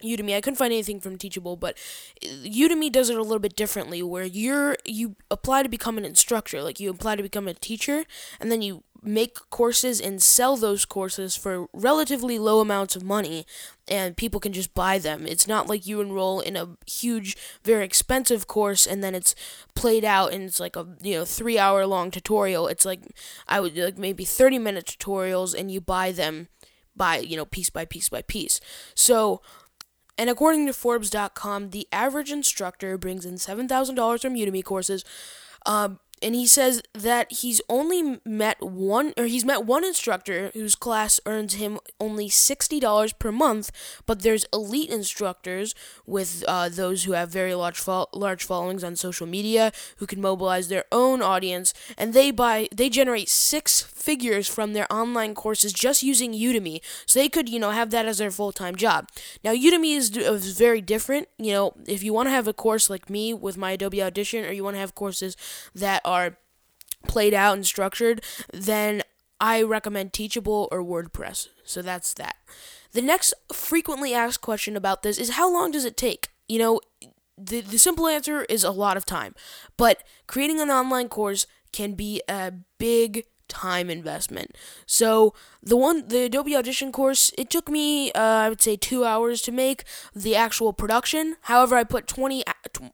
Udemy. 0.04 0.36
I 0.36 0.42
couldn't 0.42 0.58
find 0.58 0.74
anything 0.74 1.00
from 1.00 1.18
Teachable, 1.18 1.56
but 1.56 1.78
Udemy 2.22 2.92
does 2.92 3.10
it 3.10 3.18
a 3.18 3.22
little 3.22 3.40
bit 3.40 3.56
differently, 3.56 4.04
where 4.04 4.26
you're 4.26 4.78
you 4.86 5.16
apply 5.32 5.64
to 5.64 5.70
become 5.70 5.98
an 5.98 6.06
instructor, 6.06 6.62
like 6.62 6.80
you 6.80 6.90
apply 6.90 7.16
to 7.16 7.24
become 7.24 7.48
a 7.48 7.54
teacher, 7.54 8.06
and 8.40 8.52
then 8.52 8.62
you 8.62 8.84
make 9.06 9.38
courses 9.50 10.02
and 10.02 10.22
sell 10.22 10.58
those 10.58 10.86
courses 10.86 11.36
for 11.36 11.68
relatively 11.74 12.40
low 12.40 12.60
amounts 12.60 12.96
of 12.96 13.04
money 13.04 13.46
and 13.88 14.18
people 14.18 14.40
can 14.40 14.52
just 14.52 14.74
buy 14.74 14.98
them. 14.98 15.26
It's 15.28 15.48
not 15.48 15.68
like 15.68 15.86
you 15.86 16.02
enroll 16.02 16.40
in 16.40 16.56
a 16.56 16.70
huge, 16.88 17.38
very 17.64 17.86
expensive 17.86 18.48
course 18.48 18.88
and 18.88 19.04
then 19.04 19.14
it's 19.16 19.36
played 19.76 20.04
out 20.04 20.34
and 20.34 20.44
it's 20.44 20.60
like 20.60 20.76
a 20.76 20.88
you 21.02 21.16
know 21.16 21.26
three 21.26 21.60
hour 21.60 21.86
long 21.86 22.12
tutorial. 22.12 22.68
It's 22.68 22.86
like 22.86 23.02
I 23.48 23.60
would 23.60 23.78
like 23.78 23.98
maybe 23.98 24.26
thirty 24.26 24.60
minute 24.60 24.86
tutorials 24.86 25.58
and 25.58 25.72
you 25.72 25.82
buy 25.82 26.12
them 26.12 26.48
by 26.96 27.18
you 27.20 27.38
know 27.38 27.46
piece 27.46 27.70
by 27.70 27.86
piece 27.86 28.10
by 28.10 28.22
piece. 28.24 28.60
So 28.96 29.42
and 30.18 30.30
according 30.30 30.66
to 30.68 30.74
Forbes.com, 30.74 31.72
the 31.72 31.88
average 31.92 32.32
instructor 32.32 32.98
brings 32.98 33.26
in 33.26 33.36
$7,000 33.36 34.22
from 34.22 34.36
Udemy 34.36 34.64
courses, 34.64 35.04
um, 35.66 36.00
and 36.26 36.34
he 36.34 36.48
says 36.48 36.82
that 36.94 37.32
he's 37.32 37.62
only 37.70 38.20
met 38.26 38.60
one 38.60 39.14
or 39.16 39.26
he's 39.26 39.46
met 39.46 39.64
one 39.64 39.86
instructor 39.86 40.50
whose 40.56 40.74
class 40.74 41.20
earns 41.28 41.54
him 41.54 41.78
only 42.00 42.28
$60 42.28 43.20
per 43.20 43.32
month 43.32 43.72
but 44.08 44.24
there's 44.24 44.46
elite 44.52 44.90
instructors 44.90 45.76
with 46.08 46.44
uh, 46.48 46.68
those 46.68 47.04
who 47.04 47.12
have 47.12 47.30
very 47.30 47.54
large 47.54 47.78
fo- 47.78 48.08
large 48.12 48.44
followings 48.44 48.84
on 48.84 48.96
social 48.96 49.28
media 49.28 49.72
who 49.98 50.08
can 50.08 50.20
mobilize 50.20 50.68
their 50.68 50.86
own 50.92 51.22
audience 51.22 51.76
and 51.96 52.16
they 52.16 52.32
buy 52.32 52.68
they 52.74 52.90
generate 52.90 53.30
six 53.30 53.84
figures 53.84 54.48
from 54.48 54.74
their 54.74 54.92
online 54.92 55.36
courses 55.36 55.74
just 55.74 56.02
using 56.02 56.34
Udemy. 56.34 56.80
So 57.06 57.20
they 57.20 57.30
could 57.30 57.50
you 57.50 57.60
know 57.60 57.70
have 57.70 57.92
that 57.92 58.08
as 58.08 58.18
their 58.18 58.32
full-time 58.32 58.76
job. 58.76 59.10
Now 59.44 59.54
Udemy 59.54 59.96
is, 59.96 60.18
is 60.18 60.58
very 60.58 60.82
different. 60.82 61.28
You 61.38 61.52
know 61.52 61.74
if 61.88 62.02
you 62.02 62.14
want 62.14 62.28
to 62.28 62.32
have 62.32 62.48
a 62.48 62.54
course 62.54 62.90
like 62.90 63.12
me 63.12 63.32
with 63.32 63.58
my 63.58 63.72
Adobe 63.72 64.02
Audition 64.02 64.44
or 64.44 64.52
you 64.52 64.64
want 64.64 64.76
to 64.76 64.80
have 64.80 64.96
courses 64.96 65.38
that 65.76 66.02
are 66.04 66.15
are 66.16 66.38
played 67.08 67.34
out 67.34 67.56
and 67.56 67.66
structured, 67.66 68.24
then 68.52 69.04
I 69.40 69.62
recommend 69.62 70.14
Teachable 70.14 70.68
or 70.72 70.84
WordPress. 70.84 71.50
So 71.64 71.82
that's 71.82 72.14
that. 72.16 72.36
The 72.94 73.02
next 73.02 73.34
frequently 73.54 74.14
asked 74.14 74.42
question 74.42 74.78
about 74.78 75.04
this 75.04 75.18
is 75.18 75.32
how 75.32 75.52
long 75.52 75.72
does 75.72 75.86
it 75.86 75.98
take? 75.98 76.30
You 76.48 76.60
know, 76.60 76.82
the, 77.38 77.62
the 77.62 77.78
simple 77.78 78.08
answer 78.08 78.44
is 78.46 78.64
a 78.64 78.72
lot 78.72 78.98
of 78.98 79.06
time, 79.06 79.36
but 79.78 80.04
creating 80.28 80.62
an 80.62 80.70
online 80.70 81.10
course 81.10 81.46
can 81.74 81.94
be 81.94 82.22
a 82.30 82.54
big 82.78 83.26
time 83.48 83.90
investment. 83.90 84.56
So 84.86 85.34
the 85.62 85.78
one 85.78 86.08
the 86.08 86.24
Adobe 86.24 86.56
Audition 86.56 86.92
course, 86.92 87.32
it 87.38 87.50
took 87.50 87.70
me 87.70 88.12
uh, 88.14 88.20
I 88.20 88.50
would 88.50 88.62
say 88.62 88.76
2 88.76 89.06
hours 89.06 89.42
to 89.44 89.52
make 89.52 89.84
the 90.14 90.36
actual 90.36 90.74
production. 90.74 91.38
However, 91.42 91.76
I 91.76 91.84
put 91.84 92.08
20 92.08 92.44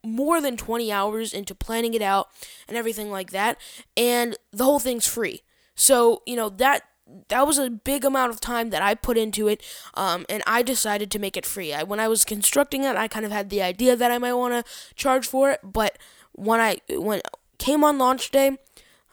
more 0.04 0.42
than 0.42 0.58
20 0.58 0.92
hours 0.92 1.34
into 1.34 1.56
planning 1.56 1.94
it 1.94 2.02
out 2.02 2.30
and 2.68 2.78
everything 2.78 3.12
like 3.12 3.32
that, 3.32 3.58
and 3.96 4.38
the 4.52 4.64
whole 4.64 4.80
thing's 4.80 5.08
free. 5.08 5.42
So, 5.76 6.22
you 6.26 6.36
know, 6.36 6.50
that 6.50 6.84
that 7.30 7.46
was 7.46 7.58
a 7.58 7.70
big 7.70 8.06
amount 8.06 8.32
of 8.32 8.40
time 8.40 8.70
that 8.70 8.82
I 8.82 8.96
put 8.96 9.18
into 9.18 9.48
it, 9.48 9.64
um, 9.96 10.26
and 10.30 10.44
I 10.48 10.62
decided 10.62 11.12
to 11.12 11.20
make 11.20 11.36
it 11.36 11.46
free. 11.46 11.74
I, 11.74 11.84
when 11.84 12.00
I 12.00 12.08
was 12.08 12.24
constructing 12.24 12.84
it, 12.84 12.96
I 12.96 13.08
kind 13.08 13.26
of 13.26 13.32
had 13.32 13.50
the 13.50 13.62
idea 13.62 13.96
that 13.96 14.12
I 14.12 14.18
might 14.18 14.34
want 14.34 14.54
to 14.54 14.72
charge 14.96 15.28
for 15.28 15.52
it, 15.52 15.60
but 15.64 15.98
when 16.34 16.60
I 16.60 16.78
when 16.90 17.22
came 17.58 17.84
on 17.84 17.98
launch 17.98 18.32
day, 18.32 18.58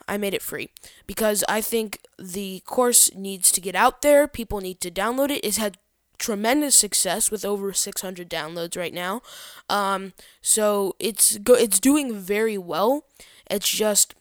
I 0.09 0.17
made 0.17 0.35
it 0.35 0.43
free 0.43 0.71
because 1.07 1.45
I 1.49 1.61
think 1.61 2.00
the 2.19 2.61
course 2.67 3.15
needs 3.15 3.53
to 3.53 3.61
get 3.61 3.75
out 3.75 4.03
there. 4.03 4.27
People 4.27 4.61
need 4.61 4.81
to 4.81 4.91
download 4.91 5.31
it. 5.31 5.45
It's 5.45 5.59
had 5.59 5.79
tremendous 6.19 6.75
success 6.75 7.31
with 7.31 7.45
over 7.45 7.73
600 7.73 8.29
downloads 8.29 8.77
right 8.77 8.93
now. 8.93 9.23
Um, 9.69 10.12
so 10.43 10.97
it's 10.99 11.38
go- 11.38 11.55
it's 11.55 11.79
doing 11.79 12.15
very 12.19 12.59
well. 12.59 13.05
It's 13.50 13.69
just 13.69 14.15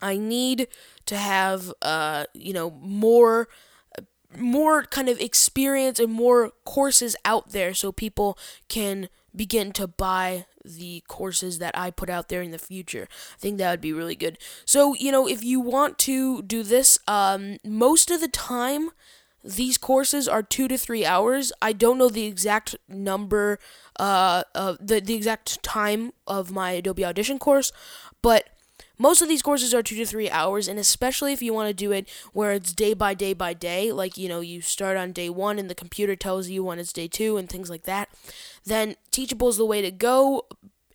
I 0.00 0.16
need 0.16 0.66
to 1.06 1.16
have 1.16 1.72
uh, 1.80 2.24
you 2.34 2.52
know 2.52 2.70
more 2.70 3.48
more 4.36 4.84
kind 4.84 5.08
of 5.08 5.20
experience 5.20 5.98
and 6.00 6.12
more 6.12 6.52
courses 6.64 7.14
out 7.24 7.50
there 7.50 7.74
so 7.74 7.92
people 7.92 8.38
can 8.68 9.08
begin 9.34 9.72
to 9.72 9.86
buy 9.86 10.46
the 10.64 11.02
courses 11.08 11.58
that 11.58 11.76
I 11.76 11.90
put 11.90 12.10
out 12.10 12.28
there 12.28 12.42
in 12.42 12.50
the 12.50 12.58
future. 12.58 13.08
I 13.10 13.38
think 13.38 13.58
that 13.58 13.70
would 13.70 13.80
be 13.80 13.92
really 13.92 14.16
good. 14.16 14.38
So, 14.64 14.94
you 14.94 15.12
know, 15.12 15.28
if 15.28 15.42
you 15.42 15.60
want 15.60 15.98
to 16.00 16.42
do 16.42 16.62
this, 16.62 16.98
um, 17.06 17.58
most 17.64 18.10
of 18.10 18.20
the 18.20 18.28
time, 18.28 18.90
these 19.44 19.76
courses 19.76 20.28
are 20.28 20.42
two 20.42 20.68
to 20.68 20.78
three 20.78 21.04
hours. 21.04 21.52
I 21.60 21.72
don't 21.72 21.98
know 21.98 22.08
the 22.08 22.26
exact 22.26 22.76
number, 22.88 23.58
uh, 23.98 24.44
uh 24.54 24.76
the, 24.80 25.00
the 25.00 25.14
exact 25.14 25.62
time 25.62 26.12
of 26.26 26.52
my 26.52 26.72
Adobe 26.72 27.04
Audition 27.04 27.38
course, 27.38 27.72
but 28.22 28.48
most 29.02 29.20
of 29.20 29.28
these 29.28 29.42
courses 29.42 29.74
are 29.74 29.82
two 29.82 29.96
to 29.96 30.06
three 30.06 30.30
hours, 30.30 30.68
and 30.68 30.78
especially 30.78 31.32
if 31.32 31.42
you 31.42 31.52
want 31.52 31.66
to 31.66 31.74
do 31.74 31.90
it 31.90 32.08
where 32.32 32.52
it's 32.52 32.72
day 32.72 32.94
by 32.94 33.14
day 33.14 33.32
by 33.32 33.52
day, 33.52 33.90
like 33.90 34.16
you 34.16 34.28
know, 34.28 34.38
you 34.38 34.60
start 34.60 34.96
on 34.96 35.10
day 35.10 35.28
one 35.28 35.58
and 35.58 35.68
the 35.68 35.74
computer 35.74 36.14
tells 36.14 36.48
you 36.48 36.62
when 36.62 36.78
it's 36.78 36.92
day 36.92 37.08
two 37.08 37.36
and 37.36 37.48
things 37.48 37.68
like 37.68 37.82
that, 37.82 38.08
then 38.64 38.94
Teachable 39.10 39.48
is 39.48 39.56
the 39.56 39.66
way 39.66 39.82
to 39.82 39.90
go. 39.90 40.46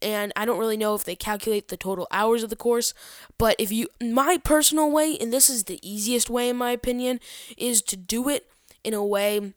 And 0.01 0.31
I 0.37 0.45
don't 0.45 0.59
really 0.59 0.77
know 0.77 0.95
if 0.95 1.03
they 1.03 1.15
calculate 1.15 1.67
the 1.67 1.75
total 1.75 2.07
hours 2.09 2.43
of 2.43 2.49
the 2.49 2.55
course, 2.55 2.93
but 3.37 3.55
if 3.59 3.71
you, 3.73 3.87
my 3.99 4.37
personal 4.37 4.89
way, 4.89 5.17
and 5.19 5.33
this 5.33 5.49
is 5.49 5.65
the 5.65 5.79
easiest 5.81 6.29
way 6.29 6.47
in 6.47 6.55
my 6.55 6.71
opinion, 6.71 7.19
is 7.57 7.81
to 7.81 7.97
do 7.97 8.29
it 8.29 8.47
in 8.85 8.93
a 8.93 9.03
way 9.03 9.53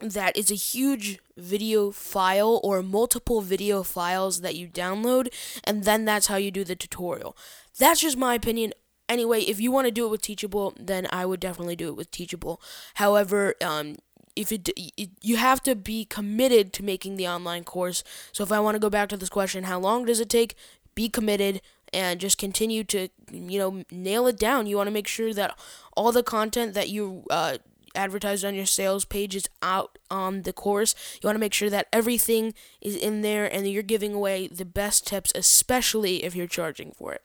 that 0.00 0.36
is 0.36 0.50
a 0.50 0.54
huge 0.54 1.18
video 1.36 1.90
file 1.90 2.60
or 2.62 2.82
multiple 2.82 3.40
video 3.40 3.82
files 3.82 4.40
that 4.40 4.54
you 4.54 4.68
download, 4.68 5.32
and 5.64 5.84
then 5.84 6.04
that's 6.04 6.26
how 6.26 6.36
you 6.36 6.50
do 6.50 6.64
the 6.64 6.76
tutorial. 6.76 7.36
That's 7.78 8.00
just 8.00 8.16
my 8.16 8.34
opinion. 8.34 8.72
Anyway, 9.08 9.40
if 9.42 9.60
you 9.60 9.70
want 9.70 9.86
to 9.86 9.92
do 9.92 10.06
it 10.06 10.10
with 10.10 10.22
Teachable, 10.22 10.74
then 10.78 11.06
I 11.10 11.24
would 11.24 11.40
definitely 11.40 11.76
do 11.76 11.88
it 11.88 11.96
with 11.96 12.10
Teachable. 12.10 12.60
However, 12.94 13.54
um, 13.62 13.96
if 14.34 14.52
it, 14.52 14.68
it, 14.76 15.10
you 15.22 15.36
have 15.36 15.62
to 15.62 15.74
be 15.74 16.04
committed 16.04 16.72
to 16.74 16.84
making 16.84 17.16
the 17.16 17.28
online 17.28 17.64
course. 17.64 18.04
So 18.32 18.44
if 18.44 18.52
I 18.52 18.60
want 18.60 18.74
to 18.74 18.80
go 18.80 18.90
back 18.90 19.08
to 19.10 19.16
this 19.16 19.28
question, 19.28 19.64
how 19.64 19.78
long 19.78 20.04
does 20.04 20.20
it 20.20 20.28
take? 20.28 20.54
Be 20.94 21.08
committed 21.08 21.60
and 21.92 22.20
just 22.20 22.36
continue 22.36 22.84
to 22.84 23.08
you 23.30 23.58
know 23.58 23.84
nail 23.90 24.26
it 24.26 24.38
down. 24.38 24.66
You 24.66 24.76
want 24.76 24.88
to 24.88 24.92
make 24.92 25.08
sure 25.08 25.32
that 25.32 25.58
all 25.96 26.12
the 26.12 26.22
content 26.22 26.74
that 26.74 26.88
you 26.88 27.24
uh, 27.30 27.58
advertised 27.96 28.44
on 28.44 28.54
your 28.54 28.66
sales 28.66 29.04
page 29.04 29.34
is 29.34 29.48
out 29.62 29.98
on 30.10 30.42
the 30.42 30.52
course. 30.52 30.94
You 31.20 31.26
want 31.26 31.36
to 31.36 31.40
make 31.40 31.54
sure 31.54 31.70
that 31.70 31.88
everything 31.92 32.54
is 32.80 32.96
in 32.96 33.22
there 33.22 33.52
and 33.52 33.68
you're 33.68 33.82
giving 33.82 34.14
away 34.14 34.46
the 34.48 34.64
best 34.64 35.06
tips, 35.06 35.32
especially 35.34 36.24
if 36.24 36.36
you're 36.36 36.46
charging 36.46 36.92
for 36.92 37.12
it. 37.12 37.22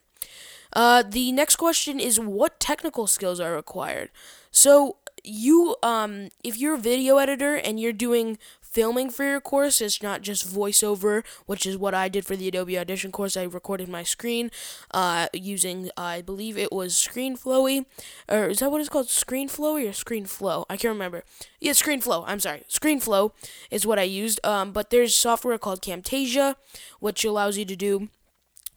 Uh, 0.74 1.04
the 1.08 1.32
next 1.32 1.58
question 1.58 2.00
is 2.00 2.20
what 2.20 2.60
technical 2.60 3.06
skills 3.06 3.40
are 3.40 3.54
required? 3.54 4.10
So 4.52 4.98
you 5.24 5.76
um 5.84 6.30
if 6.44 6.58
you're 6.58 6.74
a 6.74 6.80
video 6.80 7.18
editor 7.18 7.56
and 7.56 7.80
you're 7.80 7.94
doing 7.94 8.38
filming 8.72 9.10
for 9.10 9.26
your 9.26 9.42
course. 9.42 9.82
It's 9.82 10.02
not 10.02 10.22
just 10.22 10.48
voiceover, 10.48 11.24
which 11.46 11.66
is 11.66 11.78
what 11.78 11.94
I 11.94 12.08
did 12.10 12.26
for 12.26 12.36
the 12.36 12.48
Adobe 12.48 12.80
Audition 12.80 13.12
course. 13.12 13.36
I 13.36 13.44
recorded 13.44 13.90
my 13.90 14.04
screen 14.04 14.50
uh, 14.92 15.28
using, 15.34 15.90
I 15.98 16.22
believe 16.22 16.58
it 16.58 16.72
was 16.72 16.96
ScreenFlowy, 16.96 17.86
or 18.30 18.46
is 18.46 18.60
that 18.60 18.72
what 18.72 18.80
it's 18.80 18.90
called? 18.90 19.08
ScreenFlowy 19.08 19.88
or 19.88 19.92
ScreenFlow? 19.92 20.66
I 20.70 20.78
can't 20.78 20.94
remember. 20.94 21.24
Yeah, 21.60 21.74
ScreenFlow. 21.74 22.24
I'm 22.26 22.40
sorry. 22.40 22.64
ScreenFlow 22.70 23.32
is 23.70 23.86
what 23.86 24.00
I 24.00 24.04
used. 24.04 24.40
Um, 24.46 24.72
but 24.72 24.90
there's 24.90 25.16
software 25.16 25.58
called 25.58 25.82
Camtasia, 25.82 26.56
which 27.00 27.26
allows 27.26 27.58
you 27.58 27.66
to 27.66 27.76
do 27.76 28.10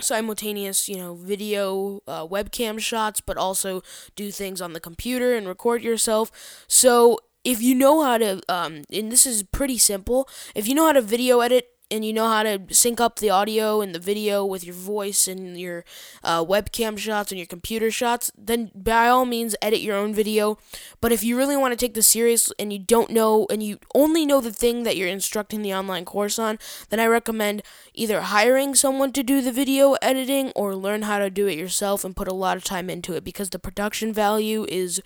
simultaneous, 0.00 0.88
you 0.88 0.96
know, 0.96 1.14
video 1.14 2.02
uh, 2.08 2.26
webcam 2.26 2.80
shots, 2.80 3.20
but 3.20 3.36
also 3.36 3.80
do 4.16 4.32
things 4.32 4.60
on 4.60 4.72
the 4.72 4.80
computer 4.80 5.36
and 5.36 5.46
record 5.46 5.82
yourself. 5.82 6.32
So 6.66 7.20
if 7.44 7.62
you 7.62 7.74
know 7.74 8.02
how 8.02 8.18
to, 8.18 8.40
um, 8.48 8.84
and 8.92 9.12
this 9.12 9.26
is 9.26 9.42
pretty 9.42 9.78
simple, 9.78 10.28
if 10.54 10.66
you 10.66 10.74
know 10.74 10.86
how 10.86 10.92
to 10.92 11.02
video 11.02 11.40
edit 11.40 11.70
and 11.90 12.04
you 12.04 12.12
know 12.12 12.28
how 12.28 12.42
to 12.42 12.60
sync 12.70 13.00
up 13.00 13.18
the 13.18 13.30
audio 13.30 13.80
and 13.80 13.94
the 13.94 13.98
video 13.98 14.44
with 14.44 14.64
your 14.64 14.74
voice 14.74 15.28
and 15.28 15.58
your 15.60 15.84
uh, 16.22 16.42
webcam 16.44 16.98
shots 16.98 17.30
and 17.30 17.38
your 17.38 17.46
computer 17.46 17.90
shots, 17.90 18.32
then 18.36 18.70
by 18.74 19.06
all 19.06 19.26
means 19.26 19.54
edit 19.60 19.80
your 19.80 19.96
own 19.96 20.14
video. 20.14 20.58
But 21.00 21.12
if 21.12 21.22
you 21.22 21.36
really 21.36 21.56
want 21.56 21.72
to 21.72 21.76
take 21.76 21.94
this 21.94 22.08
serious 22.08 22.50
and 22.58 22.72
you 22.72 22.78
don't 22.78 23.10
know 23.10 23.46
and 23.50 23.62
you 23.62 23.78
only 23.94 24.24
know 24.24 24.40
the 24.40 24.52
thing 24.52 24.82
that 24.84 24.96
you're 24.96 25.08
instructing 25.08 25.62
the 25.62 25.74
online 25.74 26.04
course 26.04 26.38
on, 26.38 26.58
then 26.88 27.00
I 27.00 27.06
recommend 27.06 27.62
either 27.92 28.22
hiring 28.22 28.74
someone 28.74 29.12
to 29.12 29.22
do 29.22 29.42
the 29.42 29.52
video 29.52 29.92
editing 30.00 30.52
or 30.56 30.74
learn 30.74 31.02
how 31.02 31.18
to 31.18 31.30
do 31.30 31.46
it 31.46 31.58
yourself 31.58 32.02
and 32.02 32.16
put 32.16 32.28
a 32.28 32.34
lot 32.34 32.56
of 32.56 32.64
time 32.64 32.88
into 32.88 33.14
it 33.14 33.24
because 33.24 33.50
the 33.50 33.58
production 33.58 34.12
value 34.12 34.64
is 34.68 35.02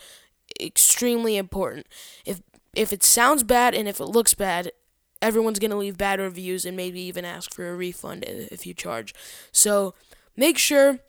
extremely 0.61 1.37
important. 1.37 1.87
If 2.25 2.41
if 2.75 2.93
it 2.93 3.03
sounds 3.03 3.43
bad 3.43 3.75
and 3.75 3.89
if 3.89 4.01
it 4.01 4.05
looks 4.07 4.35
bad, 4.35 4.73
everyone's 5.21 5.59
going 5.59 5.71
to 5.71 5.77
leave 5.77 5.99
bad 5.99 6.21
reviews 6.21 6.65
and 6.65 6.77
maybe 6.77 7.01
even 7.01 7.25
ask 7.25 7.53
for 7.53 7.69
a 7.69 7.75
refund 7.77 8.25
if 8.27 8.67
you 8.67 8.75
charge. 8.75 9.15
So, 9.53 9.95
make 10.37 10.59
sure 10.59 11.01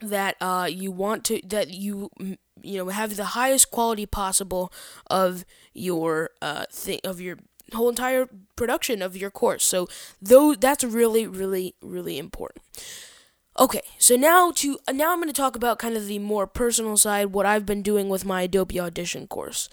that 0.00 0.36
uh, 0.40 0.68
you 0.70 0.90
want 0.90 1.24
to 1.26 1.40
that 1.46 1.70
you 1.70 2.10
you 2.62 2.78
know 2.78 2.88
have 2.88 3.16
the 3.16 3.24
highest 3.24 3.70
quality 3.70 4.06
possible 4.06 4.72
of 5.08 5.44
your 5.74 6.30
uh 6.42 6.64
thing 6.70 7.00
of 7.04 7.20
your 7.20 7.38
whole 7.72 7.88
entire 7.88 8.28
production 8.56 9.02
of 9.02 9.16
your 9.16 9.30
course. 9.30 9.64
So, 9.64 9.88
though 10.20 10.54
that's 10.54 10.84
really 10.84 11.26
really 11.26 11.74
really 11.82 12.18
important. 12.18 12.64
Okay, 13.58 13.82
so 13.98 14.14
now 14.16 14.52
to 14.52 14.78
now 14.92 15.12
I'm 15.12 15.18
going 15.18 15.28
to 15.28 15.32
talk 15.32 15.56
about 15.56 15.78
kind 15.78 15.96
of 15.96 16.06
the 16.06 16.20
more 16.20 16.46
personal 16.46 16.96
side, 16.96 17.26
what 17.26 17.46
I've 17.46 17.66
been 17.66 17.82
doing 17.82 18.08
with 18.08 18.24
my 18.24 18.42
Adobe 18.42 18.78
Audition 18.78 19.26
course. 19.26 19.68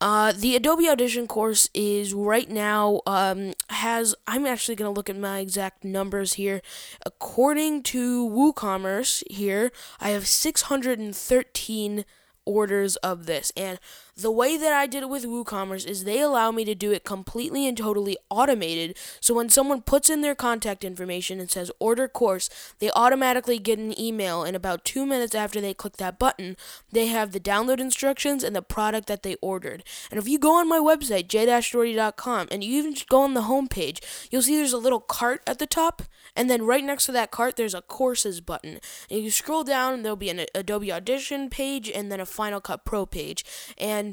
Uh, 0.00 0.32
the 0.32 0.54
Adobe 0.54 0.88
Audition 0.88 1.26
course 1.26 1.70
is 1.72 2.12
right 2.12 2.50
now 2.50 3.00
um, 3.06 3.54
has 3.70 4.14
I'm 4.26 4.44
actually 4.44 4.76
gonna 4.76 4.90
look 4.90 5.08
at 5.08 5.16
my 5.16 5.40
exact 5.40 5.84
numbers 5.84 6.34
here. 6.34 6.60
According 7.04 7.82
to 7.84 8.28
WooCommerce, 8.28 9.24
here 9.30 9.72
I 9.98 10.10
have 10.10 10.26
613 10.26 12.04
orders 12.44 12.96
of 12.96 13.26
this, 13.26 13.52
and 13.56 13.80
the 14.16 14.30
way 14.30 14.56
that 14.56 14.72
I 14.72 14.86
did 14.86 15.02
it 15.02 15.10
with 15.10 15.26
WooCommerce 15.26 15.86
is 15.86 16.04
they 16.04 16.20
allow 16.20 16.50
me 16.50 16.64
to 16.64 16.74
do 16.74 16.90
it 16.90 17.04
completely 17.04 17.68
and 17.68 17.76
totally 17.76 18.16
automated. 18.30 18.96
So 19.20 19.34
when 19.34 19.50
someone 19.50 19.82
puts 19.82 20.08
in 20.08 20.22
their 20.22 20.34
contact 20.34 20.84
information 20.84 21.38
and 21.38 21.50
says 21.50 21.70
order 21.78 22.08
course, 22.08 22.48
they 22.78 22.90
automatically 22.96 23.58
get 23.58 23.78
an 23.78 23.98
email. 24.00 24.42
And 24.42 24.56
about 24.56 24.86
two 24.86 25.04
minutes 25.04 25.34
after 25.34 25.60
they 25.60 25.74
click 25.74 25.98
that 25.98 26.18
button, 26.18 26.56
they 26.90 27.08
have 27.08 27.32
the 27.32 27.40
download 27.40 27.78
instructions 27.78 28.42
and 28.42 28.56
the 28.56 28.62
product 28.62 29.06
that 29.08 29.22
they 29.22 29.36
ordered. 29.42 29.84
And 30.10 30.18
if 30.18 30.26
you 30.26 30.38
go 30.38 30.54
on 30.58 30.66
my 30.66 30.78
website, 30.78 31.28
j-doherty.com, 31.28 32.48
and 32.50 32.64
you 32.64 32.78
even 32.78 32.94
just 32.94 33.10
go 33.10 33.22
on 33.22 33.34
the 33.34 33.42
homepage, 33.42 34.02
you'll 34.30 34.40
see 34.40 34.56
there's 34.56 34.72
a 34.72 34.78
little 34.78 35.00
cart 35.00 35.42
at 35.46 35.58
the 35.58 35.66
top. 35.66 36.02
And 36.34 36.48
then 36.48 36.62
right 36.62 36.84
next 36.84 37.06
to 37.06 37.12
that 37.12 37.30
cart, 37.30 37.56
there's 37.56 37.74
a 37.74 37.82
courses 37.82 38.40
button. 38.40 38.78
And 39.10 39.22
you 39.22 39.30
scroll 39.30 39.64
down, 39.64 39.92
and 39.92 40.04
there'll 40.04 40.16
be 40.16 40.30
an 40.30 40.46
Adobe 40.54 40.92
Audition 40.92 41.50
page 41.50 41.90
and 41.90 42.10
then 42.10 42.20
a 42.20 42.26
Final 42.26 42.60
Cut 42.60 42.84
Pro 42.84 43.04
page. 43.06 43.44
And 43.78 44.05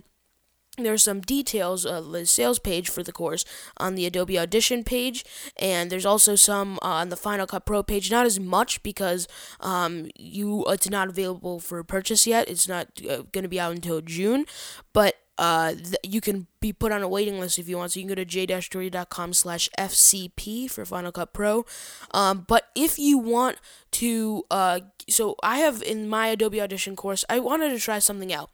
there's 0.78 1.04
some 1.04 1.22
details 1.22 1.86
of 1.86 2.12
the 2.12 2.26
sales 2.26 2.60
page 2.60 2.90
for 2.90 3.04
the 3.04 3.12
course 3.12 3.46
on 3.78 3.96
the 3.96 4.06
Adobe 4.06 4.40
Audition 4.40 4.84
page, 4.84 5.24
and 5.58 5.92
there's 5.92 6.06
also 6.06 6.36
some 6.36 6.80
uh, 6.82 6.88
on 6.88 7.10
the 7.10 7.16
Final 7.16 7.46
Cut 7.46 7.66
Pro 7.66 7.84
page. 7.84 8.10
Not 8.10 8.26
as 8.26 8.40
much 8.40 8.82
because 8.82 9.28
um, 9.60 10.10
you 10.18 10.66
it's 10.68 10.90
not 10.90 11.10
available 11.10 11.60
for 11.60 11.84
purchase 11.84 12.26
yet. 12.26 12.50
It's 12.50 12.68
not 12.68 12.88
uh, 13.04 13.24
going 13.32 13.44
to 13.44 13.50
be 13.50 13.60
out 13.60 13.74
until 13.74 14.02
June, 14.02 14.46
but 14.94 15.16
uh, 15.38 15.74
th- 15.74 15.96
you 16.04 16.22
can 16.22 16.48
be 16.60 16.72
put 16.72 16.92
on 16.92 17.02
a 17.02 17.08
waiting 17.08 17.40
list 17.40 17.58
if 17.58 17.68
you 17.68 17.78
want. 17.78 17.92
So 17.92 18.00
you 18.00 18.06
can 18.06 18.10
go 18.10 18.16
to 18.16 18.26
j-doherty.com 18.26 19.34
slash 19.34 19.70
FCP 19.78 20.70
for 20.70 20.86
Final 20.86 21.12
Cut 21.12 21.34
Pro. 21.34 21.66
Um, 22.12 22.46
but 22.48 22.70
if 22.76 23.00
you 23.00 23.18
want 23.18 23.58
to, 23.92 24.44
uh, 24.52 24.80
so 25.10 25.36
I 25.44 25.58
have 25.58 25.82
in 25.82 26.08
my 26.08 26.28
Adobe 26.28 26.62
Audition 26.62 26.96
course, 26.96 27.26
I 27.30 27.40
wanted 27.40 27.70
to 27.70 27.80
try 27.80 28.00
something 28.00 28.32
out. 28.32 28.52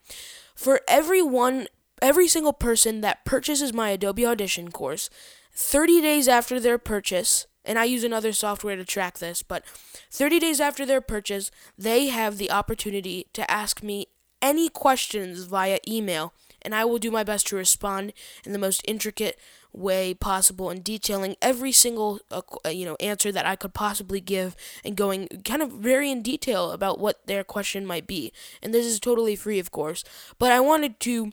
For 0.55 0.81
every 0.87 1.21
one 1.21 1.67
every 2.01 2.27
single 2.27 2.53
person 2.53 3.01
that 3.01 3.25
purchases 3.25 3.73
my 3.73 3.89
Adobe 3.89 4.25
Audition 4.25 4.71
course, 4.71 5.09
30 5.53 6.01
days 6.01 6.27
after 6.27 6.59
their 6.59 6.77
purchase, 6.77 7.47
and 7.65 7.77
I 7.77 7.85
use 7.85 8.03
another 8.03 8.33
software 8.33 8.75
to 8.75 8.85
track 8.85 9.19
this, 9.19 9.43
but 9.43 9.65
30 10.11 10.39
days 10.39 10.59
after 10.59 10.85
their 10.85 11.01
purchase, 11.01 11.51
they 11.77 12.07
have 12.07 12.37
the 12.37 12.51
opportunity 12.51 13.27
to 13.33 13.49
ask 13.49 13.83
me 13.83 14.07
any 14.41 14.69
questions 14.69 15.43
via 15.43 15.79
email, 15.87 16.33
and 16.61 16.73
I 16.73 16.85
will 16.85 16.97
do 16.97 17.11
my 17.11 17.23
best 17.23 17.47
to 17.47 17.55
respond 17.55 18.13
in 18.45 18.53
the 18.53 18.59
most 18.59 18.81
intricate 18.87 19.39
way 19.71 20.13
possible 20.13 20.69
and 20.69 20.83
detailing 20.83 21.35
every 21.41 21.71
single 21.71 22.19
uh, 22.31 22.41
uh, 22.65 22.69
you 22.69 22.85
know 22.85 22.97
answer 22.99 23.31
that 23.31 23.45
I 23.45 23.55
could 23.55 23.73
possibly 23.73 24.19
give 24.19 24.55
and 24.83 24.95
going 24.95 25.27
kind 25.45 25.61
of 25.61 25.71
very 25.71 26.09
in 26.09 26.21
detail 26.21 26.71
about 26.71 26.99
what 26.99 27.25
their 27.27 27.43
question 27.43 27.85
might 27.85 28.07
be. 28.07 28.33
And 28.61 28.73
this 28.73 28.85
is 28.85 28.99
totally 28.99 29.35
free, 29.35 29.59
of 29.59 29.71
course. 29.71 30.03
But 30.39 30.51
I 30.51 30.59
wanted 30.59 30.99
to 31.01 31.31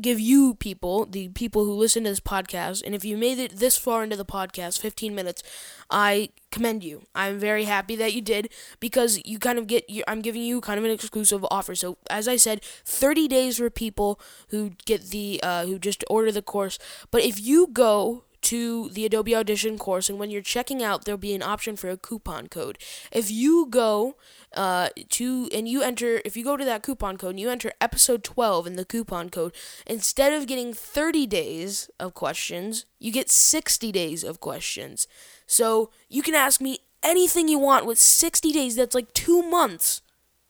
give 0.00 0.20
you 0.20 0.54
people, 0.54 1.04
the 1.06 1.28
people 1.28 1.64
who 1.64 1.72
listen 1.72 2.04
to 2.04 2.10
this 2.10 2.20
podcast, 2.20 2.82
and 2.84 2.94
if 2.94 3.04
you 3.04 3.16
made 3.16 3.38
it 3.38 3.56
this 3.56 3.76
far 3.76 4.04
into 4.04 4.16
the 4.16 4.24
podcast, 4.24 4.78
15 4.78 5.14
minutes, 5.14 5.42
I 5.90 6.30
commend 6.52 6.84
you. 6.84 7.02
I'm 7.14 7.38
very 7.38 7.64
happy 7.64 7.96
that 7.96 8.12
you 8.12 8.20
did 8.20 8.50
because 8.78 9.20
you 9.24 9.38
kind 9.38 9.58
of 9.58 9.66
get, 9.66 9.84
I'm 10.06 10.20
giving 10.20 10.42
you 10.42 10.60
kind 10.60 10.78
of 10.78 10.84
an 10.84 10.90
exclusive 10.90 11.44
offer. 11.50 11.74
So, 11.74 11.96
as 12.08 12.28
I 12.28 12.36
said, 12.36 12.62
30 12.84 13.26
days 13.28 13.58
for 13.58 13.70
people 13.70 14.20
who 14.48 14.72
get 14.84 15.10
the, 15.10 15.40
uh, 15.42 15.66
who 15.66 15.78
just 15.78 16.04
order 16.08 16.30
the 16.30 16.42
course. 16.42 16.78
But 17.10 17.22
if 17.22 17.40
you 17.40 17.66
go 17.66 18.24
to 18.50 18.88
the 18.88 19.06
Adobe 19.06 19.36
Audition 19.36 19.78
course, 19.78 20.10
and 20.10 20.18
when 20.18 20.28
you're 20.28 20.42
checking 20.42 20.82
out, 20.82 21.04
there'll 21.04 21.16
be 21.16 21.36
an 21.36 21.42
option 21.42 21.76
for 21.76 21.88
a 21.88 21.96
coupon 21.96 22.48
code. 22.48 22.78
If 23.12 23.30
you 23.30 23.68
go 23.70 24.16
uh, 24.56 24.88
to 25.10 25.48
and 25.54 25.68
you 25.68 25.82
enter, 25.82 26.20
if 26.24 26.36
you 26.36 26.42
go 26.42 26.56
to 26.56 26.64
that 26.64 26.82
coupon 26.82 27.16
code 27.16 27.30
and 27.30 27.38
you 27.38 27.48
enter 27.48 27.70
episode 27.80 28.24
12 28.24 28.66
in 28.66 28.74
the 28.74 28.84
coupon 28.84 29.30
code, 29.30 29.54
instead 29.86 30.32
of 30.32 30.48
getting 30.48 30.74
30 30.74 31.28
days 31.28 31.90
of 32.00 32.14
questions, 32.14 32.86
you 32.98 33.12
get 33.12 33.30
60 33.30 33.92
days 33.92 34.24
of 34.24 34.40
questions. 34.40 35.06
So 35.46 35.90
you 36.08 36.20
can 36.20 36.34
ask 36.34 36.60
me 36.60 36.78
anything 37.04 37.46
you 37.46 37.60
want 37.60 37.86
with 37.86 38.00
60 38.00 38.50
days. 38.50 38.74
That's 38.74 38.96
like 38.96 39.14
two 39.14 39.48
months 39.48 40.02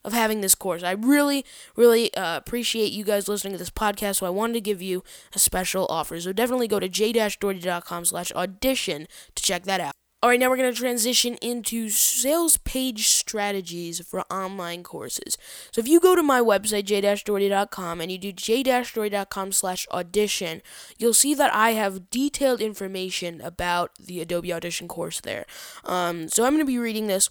of 0.04 0.12
having 0.12 0.40
this 0.40 0.54
course. 0.54 0.83
I 0.83 0.92
really, 0.92 1.45
really 1.76 2.12
uh, 2.14 2.37
appreciate 2.37 2.92
you 2.92 3.04
guys 3.04 3.28
listening 3.28 3.52
to 3.52 3.59
this 3.59 3.71
podcast, 3.71 4.16
so 4.16 4.26
I 4.26 4.30
wanted 4.30 4.54
to 4.54 4.61
give 4.61 4.83
you 4.83 5.02
a 5.35 5.38
special 5.38 5.87
offer. 5.88 6.21
So 6.21 6.33
definitely 6.33 6.69
go 6.69 6.80
to 6.80 6.88
j-doherty.com 6.88 8.04
slash 8.04 8.33
audition 8.33 9.07
to 9.35 9.42
check 9.42 9.64
that 9.64 9.80
out. 9.80 9.92
All 10.23 10.28
right, 10.28 10.38
now 10.38 10.50
we're 10.50 10.59
going 10.59 10.71
to 10.71 10.78
transition 10.78 11.37
into 11.37 11.88
sales 11.88 12.59
page 12.59 13.07
strategies 13.09 14.07
for 14.07 14.21
online 14.30 14.83
courses. 14.83 15.38
So 15.73 15.80
if 15.80 15.88
you 15.88 15.99
go 15.99 16.14
to 16.14 16.23
my 16.23 16.40
website, 16.40 16.85
j-doherty.com, 16.85 18.02
and 18.02 18.12
you 18.12 18.19
do 18.19 18.30
j-doherty.com 18.30 19.52
slash 19.52 19.87
audition, 19.90 20.61
you'll 20.99 21.14
see 21.14 21.33
that 21.33 21.54
I 21.54 21.71
have 21.71 22.11
detailed 22.11 22.61
information 22.61 23.40
about 23.40 23.92
the 23.99 24.21
Adobe 24.21 24.52
Audition 24.52 24.88
course 24.88 25.21
there. 25.21 25.47
Um, 25.85 26.28
so 26.28 26.45
I'm 26.45 26.52
going 26.52 26.61
to 26.61 26.66
be 26.66 26.76
reading 26.76 27.07
this 27.07 27.30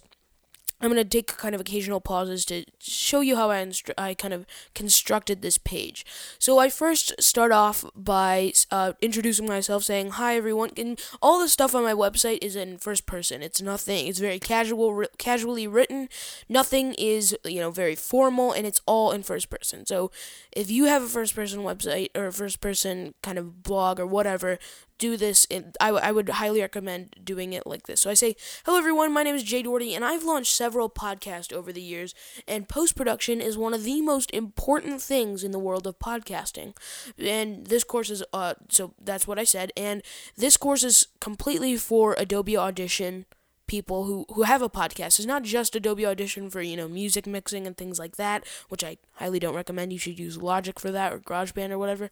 I'm 0.80 0.90
going 0.90 1.02
to 1.02 1.08
take 1.08 1.36
kind 1.36 1.54
of 1.54 1.60
occasional 1.60 2.00
pauses 2.00 2.44
to 2.46 2.64
show 2.78 3.20
you 3.20 3.36
how 3.36 3.50
I, 3.50 3.62
instru- 3.62 3.94
I 3.98 4.14
kind 4.14 4.32
of 4.32 4.46
constructed 4.74 5.42
this 5.42 5.58
page. 5.58 6.06
So 6.38 6.58
I 6.58 6.70
first 6.70 7.20
start 7.22 7.52
off 7.52 7.84
by 7.94 8.52
uh, 8.70 8.94
introducing 9.02 9.46
myself, 9.46 9.84
saying, 9.84 10.10
Hi 10.12 10.36
everyone, 10.36 10.70
and 10.76 10.98
all 11.20 11.38
the 11.38 11.48
stuff 11.48 11.74
on 11.74 11.82
my 11.82 11.92
website 11.92 12.38
is 12.42 12.56
in 12.56 12.78
first 12.78 13.04
person. 13.04 13.42
It's 13.42 13.60
nothing, 13.60 14.06
it's 14.06 14.18
very 14.18 14.38
casual, 14.38 15.04
casually 15.18 15.66
written. 15.66 16.08
Nothing 16.48 16.94
is, 16.94 17.36
you 17.44 17.60
know, 17.60 17.70
very 17.70 17.94
formal, 17.94 18.52
and 18.52 18.66
it's 18.66 18.80
all 18.86 19.12
in 19.12 19.22
first 19.22 19.50
person. 19.50 19.84
So 19.84 20.10
if 20.52 20.70
you 20.70 20.86
have 20.86 21.02
a 21.02 21.08
first 21.08 21.34
person 21.34 21.60
website 21.60 22.08
or 22.14 22.26
a 22.26 22.32
first 22.32 22.60
person 22.60 23.14
kind 23.22 23.38
of 23.38 23.62
blog 23.62 24.00
or 24.00 24.06
whatever, 24.06 24.58
do 25.00 25.16
this. 25.16 25.46
In, 25.46 25.72
I, 25.80 25.86
w- 25.86 26.04
I 26.04 26.12
would 26.12 26.28
highly 26.28 26.60
recommend 26.60 27.16
doing 27.24 27.52
it 27.52 27.66
like 27.66 27.88
this. 27.88 28.02
So 28.02 28.10
I 28.10 28.14
say, 28.14 28.36
hello 28.64 28.78
everyone, 28.78 29.12
my 29.12 29.24
name 29.24 29.34
is 29.34 29.42
Jay 29.42 29.62
Doherty, 29.62 29.94
and 29.94 30.04
I've 30.04 30.22
launched 30.22 30.54
several 30.54 30.88
podcasts 30.88 31.52
over 31.52 31.72
the 31.72 31.82
years, 31.82 32.14
and 32.46 32.68
post 32.68 32.94
production 32.94 33.40
is 33.40 33.58
one 33.58 33.74
of 33.74 33.82
the 33.82 34.00
most 34.02 34.30
important 34.30 35.02
things 35.02 35.42
in 35.42 35.50
the 35.50 35.58
world 35.58 35.86
of 35.86 35.98
podcasting. 35.98 36.76
And 37.18 37.66
this 37.66 37.82
course 37.82 38.10
is, 38.10 38.22
uh, 38.32 38.54
so 38.68 38.94
that's 39.02 39.26
what 39.26 39.38
I 39.38 39.44
said, 39.44 39.72
and 39.76 40.02
this 40.36 40.56
course 40.56 40.84
is 40.84 41.08
completely 41.18 41.76
for 41.76 42.14
Adobe 42.18 42.56
Audition 42.56 43.24
people 43.70 44.02
who, 44.02 44.26
who 44.34 44.42
have 44.42 44.62
a 44.62 44.68
podcast. 44.68 45.20
It's 45.20 45.26
not 45.26 45.44
just 45.44 45.76
Adobe 45.76 46.04
Audition 46.04 46.50
for, 46.50 46.60
you 46.60 46.76
know, 46.76 46.88
music 46.88 47.24
mixing 47.24 47.68
and 47.68 47.76
things 47.76 48.00
like 48.00 48.16
that, 48.16 48.44
which 48.68 48.82
I 48.82 48.96
highly 49.12 49.38
don't 49.38 49.54
recommend. 49.54 49.92
You 49.92 49.98
should 50.00 50.18
use 50.18 50.36
Logic 50.36 50.80
for 50.80 50.90
that 50.90 51.12
or 51.12 51.20
GarageBand 51.20 51.70
or 51.70 51.78
whatever. 51.78 52.10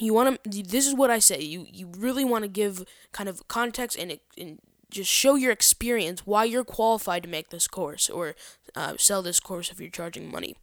You 0.00 0.14
want 0.14 0.42
to 0.42 0.62
this 0.62 0.86
is 0.86 0.94
what 0.94 1.10
i 1.10 1.18
say 1.18 1.40
you 1.40 1.66
you 1.70 1.90
really 1.96 2.24
want 2.24 2.42
to 2.42 2.48
give 2.48 2.84
kind 3.12 3.28
of 3.28 3.46
context 3.48 3.98
and, 3.98 4.18
and 4.38 4.58
just 4.90 5.10
show 5.10 5.36
your 5.36 5.52
experience 5.52 6.26
why 6.26 6.44
you're 6.44 6.64
qualified 6.64 7.22
to 7.22 7.28
make 7.28 7.50
this 7.50 7.68
course 7.68 8.10
or 8.10 8.34
uh, 8.74 8.94
sell 8.98 9.22
this 9.22 9.40
course 9.40 9.70
if 9.70 9.80
you're 9.80 9.90
charging 9.90 10.30
money. 10.30 10.56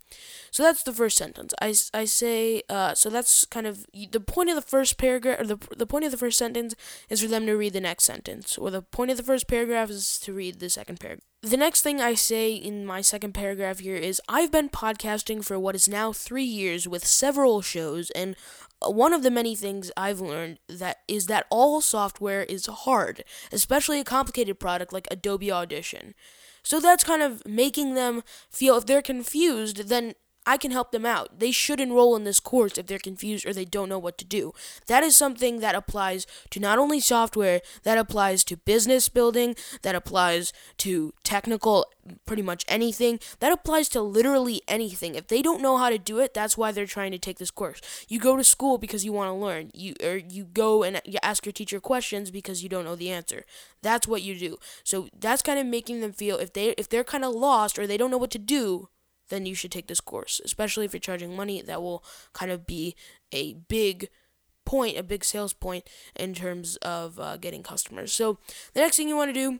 So 0.51 0.63
that's 0.63 0.83
the 0.83 0.93
first 0.93 1.17
sentence. 1.17 1.53
I, 1.61 1.73
I 1.93 2.05
say, 2.05 2.61
uh, 2.69 2.93
so 2.93 3.09
that's 3.09 3.45
kind 3.45 3.67
of 3.67 3.85
the 4.11 4.19
point 4.19 4.49
of 4.49 4.55
the 4.55 4.61
first 4.61 4.97
paragraph, 4.97 5.41
or 5.41 5.45
the, 5.45 5.57
the 5.75 5.85
point 5.85 6.05
of 6.05 6.11
the 6.11 6.17
first 6.17 6.37
sentence 6.37 6.75
is 7.09 7.21
for 7.21 7.27
them 7.27 7.45
to 7.45 7.53
read 7.53 7.73
the 7.73 7.81
next 7.81 8.05
sentence, 8.05 8.57
or 8.57 8.71
the 8.71 8.81
point 8.81 9.11
of 9.11 9.17
the 9.17 9.23
first 9.23 9.47
paragraph 9.47 9.89
is 9.89 10.19
to 10.19 10.33
read 10.33 10.59
the 10.59 10.69
second 10.69 10.99
paragraph. 10.99 11.23
The 11.41 11.57
next 11.57 11.81
thing 11.81 12.01
I 12.01 12.13
say 12.15 12.53
in 12.53 12.85
my 12.85 13.01
second 13.01 13.33
paragraph 13.33 13.79
here 13.79 13.95
is 13.95 14.21
I've 14.27 14.51
been 14.51 14.69
podcasting 14.69 15.45
for 15.45 15.59
what 15.59 15.75
is 15.75 15.87
now 15.87 16.11
three 16.11 16.43
years 16.43 16.87
with 16.87 17.05
several 17.05 17.61
shows, 17.61 18.09
and 18.11 18.35
one 18.85 19.13
of 19.13 19.23
the 19.23 19.31
many 19.31 19.55
things 19.55 19.91
I've 19.97 20.21
learned 20.21 20.59
that 20.67 20.97
is 21.07 21.27
that 21.27 21.45
all 21.49 21.81
software 21.81 22.43
is 22.43 22.65
hard, 22.67 23.23
especially 23.51 23.99
a 23.99 24.03
complicated 24.05 24.59
product 24.59 24.93
like 24.93 25.07
Adobe 25.09 25.51
Audition. 25.51 26.13
So 26.63 26.79
that's 26.79 27.03
kind 27.03 27.21
of 27.21 27.45
making 27.45 27.93
them 27.95 28.23
feel 28.49 28.77
if 28.77 28.85
they're 28.85 29.01
confused, 29.01 29.87
then 29.87 30.13
I 30.47 30.55
can 30.55 30.71
help 30.71 30.91
them 30.91 31.05
out. 31.05 31.39
They 31.39 31.51
should 31.51 31.81
enroll 31.81 32.15
in 32.15 32.23
this 32.23 32.39
course 32.39 32.77
if 32.77 32.87
they're 32.87 32.97
confused 32.97 33.45
or 33.45 33.51
they 33.51 33.65
don't 33.65 33.89
know 33.89 33.99
what 33.99 34.17
to 34.19 34.25
do. 34.25 34.53
That 34.87 35.03
is 35.03 35.17
something 35.17 35.59
that 35.59 35.75
applies 35.75 36.25
to 36.51 36.61
not 36.61 36.79
only 36.79 37.01
software, 37.01 37.59
that 37.83 37.97
applies 37.97 38.45
to 38.45 38.55
business 38.55 39.09
building, 39.09 39.57
that 39.81 39.93
applies 39.93 40.53
to 40.77 41.13
technical, 41.23 41.85
pretty 42.25 42.41
much 42.41 42.63
anything. 42.69 43.19
That 43.39 43.51
applies 43.51 43.89
to 43.89 44.01
literally 44.01 44.61
anything. 44.69 45.15
If 45.15 45.27
they 45.27 45.41
don't 45.41 45.61
know 45.61 45.75
how 45.75 45.89
to 45.89 45.97
do 45.97 46.19
it, 46.19 46.33
that's 46.33 46.57
why 46.57 46.71
they're 46.71 46.85
trying 46.85 47.11
to 47.11 47.19
take 47.19 47.39
this 47.39 47.51
course. 47.51 47.81
You 48.07 48.17
go 48.17 48.37
to 48.37 48.43
school 48.43 48.77
because 48.77 49.03
you 49.03 49.11
want 49.11 49.29
to 49.29 49.33
learn. 49.33 49.69
You 49.73 49.95
or 50.01 50.15
you 50.15 50.45
go 50.45 50.81
and 50.81 51.01
you 51.03 51.19
ask 51.21 51.45
your 51.45 51.51
teacher 51.51 51.81
questions 51.81 52.31
because 52.31 52.63
you 52.63 52.69
don't 52.69 52.85
know 52.85 52.95
the 52.95 53.11
answer. 53.11 53.43
That's 53.81 54.07
what 54.07 54.21
you 54.21 54.39
do. 54.39 54.57
So 54.85 55.09
that's 55.19 55.41
kind 55.41 55.59
of 55.59 55.65
making 55.65 55.99
them 55.99 56.13
feel 56.13 56.37
if 56.37 56.53
they 56.53 56.69
if 56.77 56.87
they're 56.87 57.03
kind 57.03 57.25
of 57.25 57.35
lost 57.35 57.77
or 57.77 57.85
they 57.85 57.97
don't 57.97 58.11
know 58.11 58.17
what 58.17 58.31
to 58.31 58.39
do, 58.39 58.87
then 59.29 59.45
you 59.45 59.55
should 59.55 59.71
take 59.71 59.87
this 59.87 60.01
course. 60.01 60.41
Especially 60.43 60.85
if 60.85 60.93
you're 60.93 60.99
charging 60.99 61.35
money, 61.35 61.61
that 61.61 61.81
will 61.81 62.03
kind 62.33 62.51
of 62.51 62.65
be 62.65 62.95
a 63.31 63.53
big 63.53 64.09
point, 64.65 64.97
a 64.97 65.03
big 65.03 65.23
sales 65.23 65.53
point 65.53 65.89
in 66.15 66.33
terms 66.33 66.75
of 66.77 67.19
uh, 67.19 67.37
getting 67.37 67.63
customers. 67.63 68.11
So 68.13 68.37
the 68.73 68.81
next 68.81 68.97
thing 68.97 69.07
you 69.07 69.15
want 69.15 69.29
to 69.29 69.33
do 69.33 69.59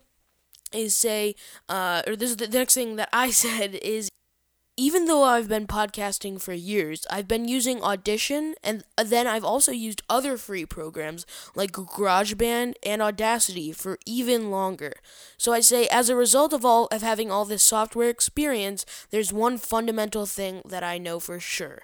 is 0.74 0.96
say, 0.96 1.36
uh, 1.70 2.02
or 2.06 2.16
this 2.16 2.30
is 2.30 2.38
the 2.38 2.48
next 2.48 2.74
thing 2.74 2.98
that 2.98 3.10
I 3.14 3.32
said 3.44 3.76
is 3.76 4.10
even 4.78 5.06
though 5.06 5.24
I've 5.24 5.50
been 5.50 5.66
podcasting 5.66 6.40
for 6.40 6.54
years, 6.54 7.08
I've 7.10 7.28
been 7.28 7.48
using 7.48 7.82
Audition, 7.82 8.54
and 8.64 8.84
then 8.96 9.26
I've 9.26 9.44
also 9.44 9.72
used 9.72 10.04
other 10.08 10.38
free 10.38 10.66
programs 10.66 11.26
like 11.56 11.72
GarageBand 11.72 12.76
and 12.84 13.02
Audacity 13.02 13.72
for 13.72 13.98
even 14.06 14.52
longer. 14.52 14.94
So 15.38 15.52
I 15.52 15.62
say, 15.62 15.88
as 15.88 16.10
a 16.10 16.16
result 16.16 16.54
of 16.54 16.64
all 16.64 16.86
of 16.92 17.02
having 17.02 17.32
all 17.32 17.44
this 17.44 17.64
software 17.64 18.10
experience, 18.10 18.86
there's 19.10 19.34
one 19.34 19.58
fundamental 19.58 20.28
thing 20.28 20.62
that 20.66 20.84
I 20.84 21.00
know 21.00 21.20
for 21.20 21.40
sure. 21.40 21.82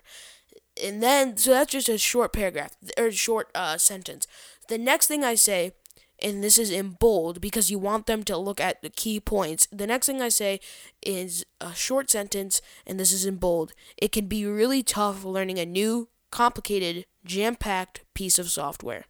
And 0.82 1.02
then, 1.02 1.38
so 1.38 1.52
that's 1.52 1.72
just 1.72 1.90
a 1.90 1.98
short 1.98 2.32
paragraph 2.32 2.76
or 2.98 3.12
short 3.12 3.50
uh, 3.56 3.78
sentence. 3.78 4.28
The 4.70 4.78
next 4.78 5.08
thing 5.08 5.24
I 5.24 5.36
say 5.36 5.74
and 6.22 6.44
this 6.44 6.58
is 6.58 6.72
in 6.72 6.92
bold 6.92 7.42
because 7.42 7.70
you 7.72 7.80
want 7.80 8.06
them 8.06 8.24
to 8.24 8.38
look 8.38 8.60
at 8.60 8.82
the 8.82 8.90
key 8.90 9.20
points. 9.20 9.68
The 9.72 9.88
next 9.88 10.08
thing 10.08 10.22
I 10.22 10.30
say 10.30 10.60
is 11.02 11.46
a 11.60 11.74
short 11.74 12.10
sentence, 12.10 12.62
and 12.86 13.00
this 13.00 13.12
is 13.12 13.26
in 13.26 13.38
bold. 13.38 13.74
It 13.98 14.12
can 14.12 14.28
be 14.28 14.46
really 14.46 14.84
tough 14.84 15.24
learning 15.24 15.60
a 15.60 15.66
new, 15.66 16.10
complicated, 16.32 17.06
jam-packed 17.26 18.02
piece 18.14 18.40
of 18.40 18.50
software. 18.50 19.06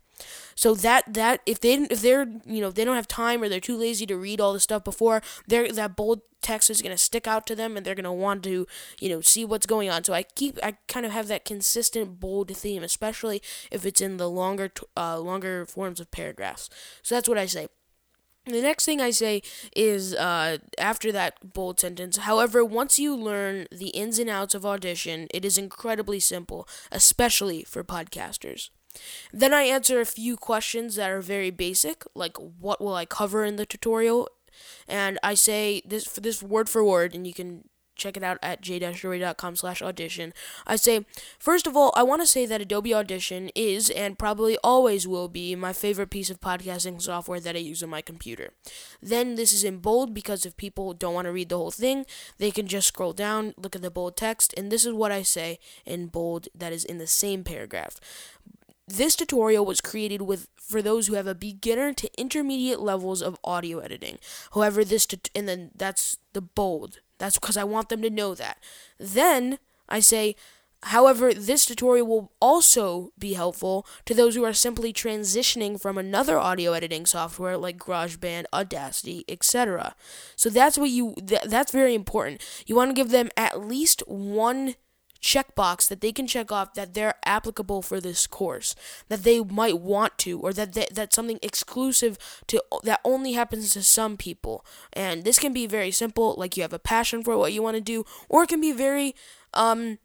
So 0.55 0.73
that 0.75 1.13
that 1.13 1.41
if 1.45 1.59
they 1.59 1.73
if 1.73 2.01
they're 2.01 2.27
you 2.45 2.62
know 2.62 2.71
they 2.71 2.86
don't 2.86 2.95
have 2.95 3.07
time 3.07 3.41
or 3.41 3.49
they're 3.49 3.59
too 3.59 3.77
lazy 3.77 4.05
to 4.07 4.17
read 4.17 4.39
all 4.39 4.53
the 4.53 4.59
stuff 4.59 4.83
before, 4.83 5.21
they 5.47 5.69
that 5.71 5.95
bold 5.95 6.21
text 6.41 6.69
is 6.69 6.81
gonna 6.81 6.97
stick 6.97 7.27
out 7.27 7.47
to 7.47 7.55
them 7.55 7.75
and 7.77 7.86
they're 7.86 7.95
gonna 7.95 8.13
want 8.13 8.43
to 8.43 8.67
you 8.99 9.09
know 9.09 9.21
see 9.21 9.45
what's 9.45 9.65
going 9.65 9.89
on. 9.89 10.03
So 10.03 10.13
I 10.13 10.23
keep 10.23 10.59
I 10.62 10.77
kind 10.88 11.05
of 11.05 11.12
have 11.12 11.27
that 11.27 11.45
consistent 11.45 12.19
bold 12.19 12.55
theme, 12.55 12.83
especially 12.83 13.41
if 13.71 13.86
it's 13.86 14.01
in 14.01 14.17
the 14.17 14.29
longer 14.29 14.71
uh, 14.95 15.19
longer 15.19 15.65
forms 15.65 15.99
of 15.99 16.12
paragraphs. 16.12 16.69
So 17.01 17.15
that's 17.15 17.29
what 17.29 17.38
I 17.38 17.45
say. 17.45 17.67
The 18.45 18.62
next 18.62 18.83
thing 18.83 18.99
I 18.99 19.12
say 19.12 19.41
is 19.73 20.13
uh, 20.13 20.57
after 20.77 21.13
that 21.13 21.53
bold 21.53 21.79
sentence, 21.79 22.17
however, 22.17 22.65
once 22.65 22.99
you 22.99 23.15
learn 23.15 23.67
the 23.71 23.88
ins 23.89 24.19
and 24.19 24.29
outs 24.29 24.53
of 24.53 24.65
audition, 24.65 25.27
it 25.33 25.45
is 25.45 25.57
incredibly 25.57 26.19
simple, 26.19 26.67
especially 26.91 27.63
for 27.63 27.86
podcasters. 27.86 28.69
Then 29.32 29.53
I 29.53 29.63
answer 29.63 29.99
a 29.99 30.06
few 30.06 30.38
questions 30.38 30.95
that 30.95 31.10
are 31.10 31.21
very 31.21 31.51
basic, 31.51 32.03
like 32.15 32.38
what 32.38 32.82
will 32.82 32.95
I 32.95 33.06
cover 33.06 33.43
in 33.43 33.56
the 33.56 33.65
tutorial, 33.65 34.29
and 34.88 35.19
I 35.23 35.34
say 35.34 35.82
this 35.86 36.06
for 36.06 36.21
this 36.21 36.43
word 36.43 36.69
for 36.69 36.84
word, 36.84 37.15
and 37.15 37.25
you 37.25 37.34
can 37.34 37.69
check 37.95 38.17
it 38.17 38.23
out 38.23 38.39
at 38.41 38.62
j-doherty.com 38.62 39.56
slash 39.56 39.82
audition. 39.82 40.34
I 40.65 40.75
say, 40.77 41.06
first 41.38 41.67
of 41.67 41.77
all, 41.77 41.93
I 41.95 42.03
want 42.03 42.21
to 42.21 42.27
say 42.27 42.45
that 42.45 42.62
Adobe 42.62 42.93
Audition 42.93 43.49
is 43.56 43.89
and 43.89 44.17
probably 44.17 44.58
always 44.63 45.08
will 45.08 45.27
be 45.27 45.56
my 45.56 45.73
favorite 45.73 46.10
piece 46.10 46.29
of 46.29 46.41
podcasting 46.41 47.01
software 47.01 47.39
that 47.39 47.56
I 47.56 47.60
use 47.60 47.84
on 47.84 47.89
my 47.89 48.01
computer. 48.01 48.49
Then 49.01 49.36
this 49.36 49.53
is 49.53 49.63
in 49.63 49.77
bold 49.77 50.13
because 50.13 50.45
if 50.45 50.58
people 50.58 50.93
don't 50.93 51.13
want 51.13 51.25
to 51.25 51.32
read 51.32 51.49
the 51.49 51.58
whole 51.58 51.71
thing, 51.71 52.06
they 52.39 52.51
can 52.51 52.67
just 52.67 52.88
scroll 52.88 53.13
down, 53.13 53.53
look 53.58 53.75
at 53.75 53.82
the 53.82 53.91
bold 53.91 54.17
text, 54.17 54.53
and 54.58 54.71
this 54.71 54.86
is 54.86 54.93
what 54.93 55.12
I 55.12 55.21
say 55.21 55.60
in 55.86 56.08
bold 56.08 56.47
that 56.56 56.73
is 56.73 56.84
in 56.84 56.97
the 56.97 57.08
same 57.08 57.43
paragraph. 57.43 57.99
This 58.97 59.15
tutorial 59.15 59.65
was 59.65 59.82
created 59.82 60.21
with 60.21 60.47
for 60.56 60.82
those 60.82 61.08
who 61.08 61.15
have 61.15 61.25
a 61.25 61.34
beginner 61.34 61.93
to 61.93 62.10
intermediate 62.15 62.79
levels 62.79 63.23
of 63.23 63.39
audio 63.43 63.79
editing. 63.79 64.19
However, 64.53 64.86
this 64.86 65.08
tut- 65.08 65.32
and 65.34 65.47
then 65.47 65.71
that's 65.75 66.17
the 66.34 66.41
bold. 66.41 66.99
That's 67.17 67.39
because 67.39 67.58
I 67.58 67.63
want 67.63 67.89
them 67.89 68.03
to 68.03 68.10
know 68.12 68.36
that. 68.36 68.58
Then 68.99 69.58
I 69.89 69.99
say, 69.99 70.36
however, 70.84 71.34
this 71.34 71.65
tutorial 71.65 72.06
will 72.06 72.32
also 72.39 73.12
be 73.17 73.34
helpful 73.34 73.88
to 74.06 74.13
those 74.13 74.36
who 74.36 74.43
are 74.43 74.53
simply 74.53 74.93
transitioning 74.93 75.82
from 75.82 75.97
another 75.97 76.38
audio 76.38 76.73
editing 76.73 77.08
software 77.08 77.58
like 77.58 77.77
GarageBand, 77.79 78.45
Audacity, 78.53 79.25
etc. 79.27 79.95
So 80.36 80.49
that's 80.51 80.77
what 80.77 80.91
you 80.91 81.15
th- 81.25 81.45
that's 81.45 81.71
very 81.71 81.95
important. 81.95 82.41
You 82.67 82.75
want 82.75 82.91
to 82.91 82.95
give 83.01 83.10
them 83.10 83.29
at 83.36 83.60
least 83.67 84.03
one 84.08 84.75
checkbox 85.23 85.88
that 85.88 86.01
they 86.01 86.12
can 86.12 86.27
check 86.27 86.51
off 86.51 86.73
that 86.73 86.93
they're 86.93 87.15
applicable 87.25 87.81
for 87.81 88.01
this 88.01 88.27
course, 88.27 88.75
that 89.07 89.23
they 89.23 89.39
might 89.39 89.79
want 89.79 90.17
to, 90.19 90.39
or 90.39 90.51
that 90.53 90.73
they, 90.73 90.86
that's 90.91 91.15
something 91.15 91.39
exclusive 91.41 92.17
to 92.47 92.62
that 92.83 92.99
only 93.05 93.33
happens 93.33 93.71
to 93.71 93.81
some 93.81 94.17
people. 94.17 94.65
And 94.91 95.23
this 95.23 95.39
can 95.39 95.53
be 95.53 95.65
very 95.65 95.91
simple, 95.91 96.36
like 96.38 96.57
you 96.57 96.63
have 96.63 96.73
a 96.73 96.79
passion 96.79 97.23
for 97.23 97.38
what 97.38 97.53
you 97.53 97.63
want 97.63 97.75
to 97.75 97.81
do, 97.81 98.05
or 98.27 98.43
it 98.43 98.49
can 98.49 98.62
be 98.62 98.73
very, 98.73 99.15
um, 99.53 99.97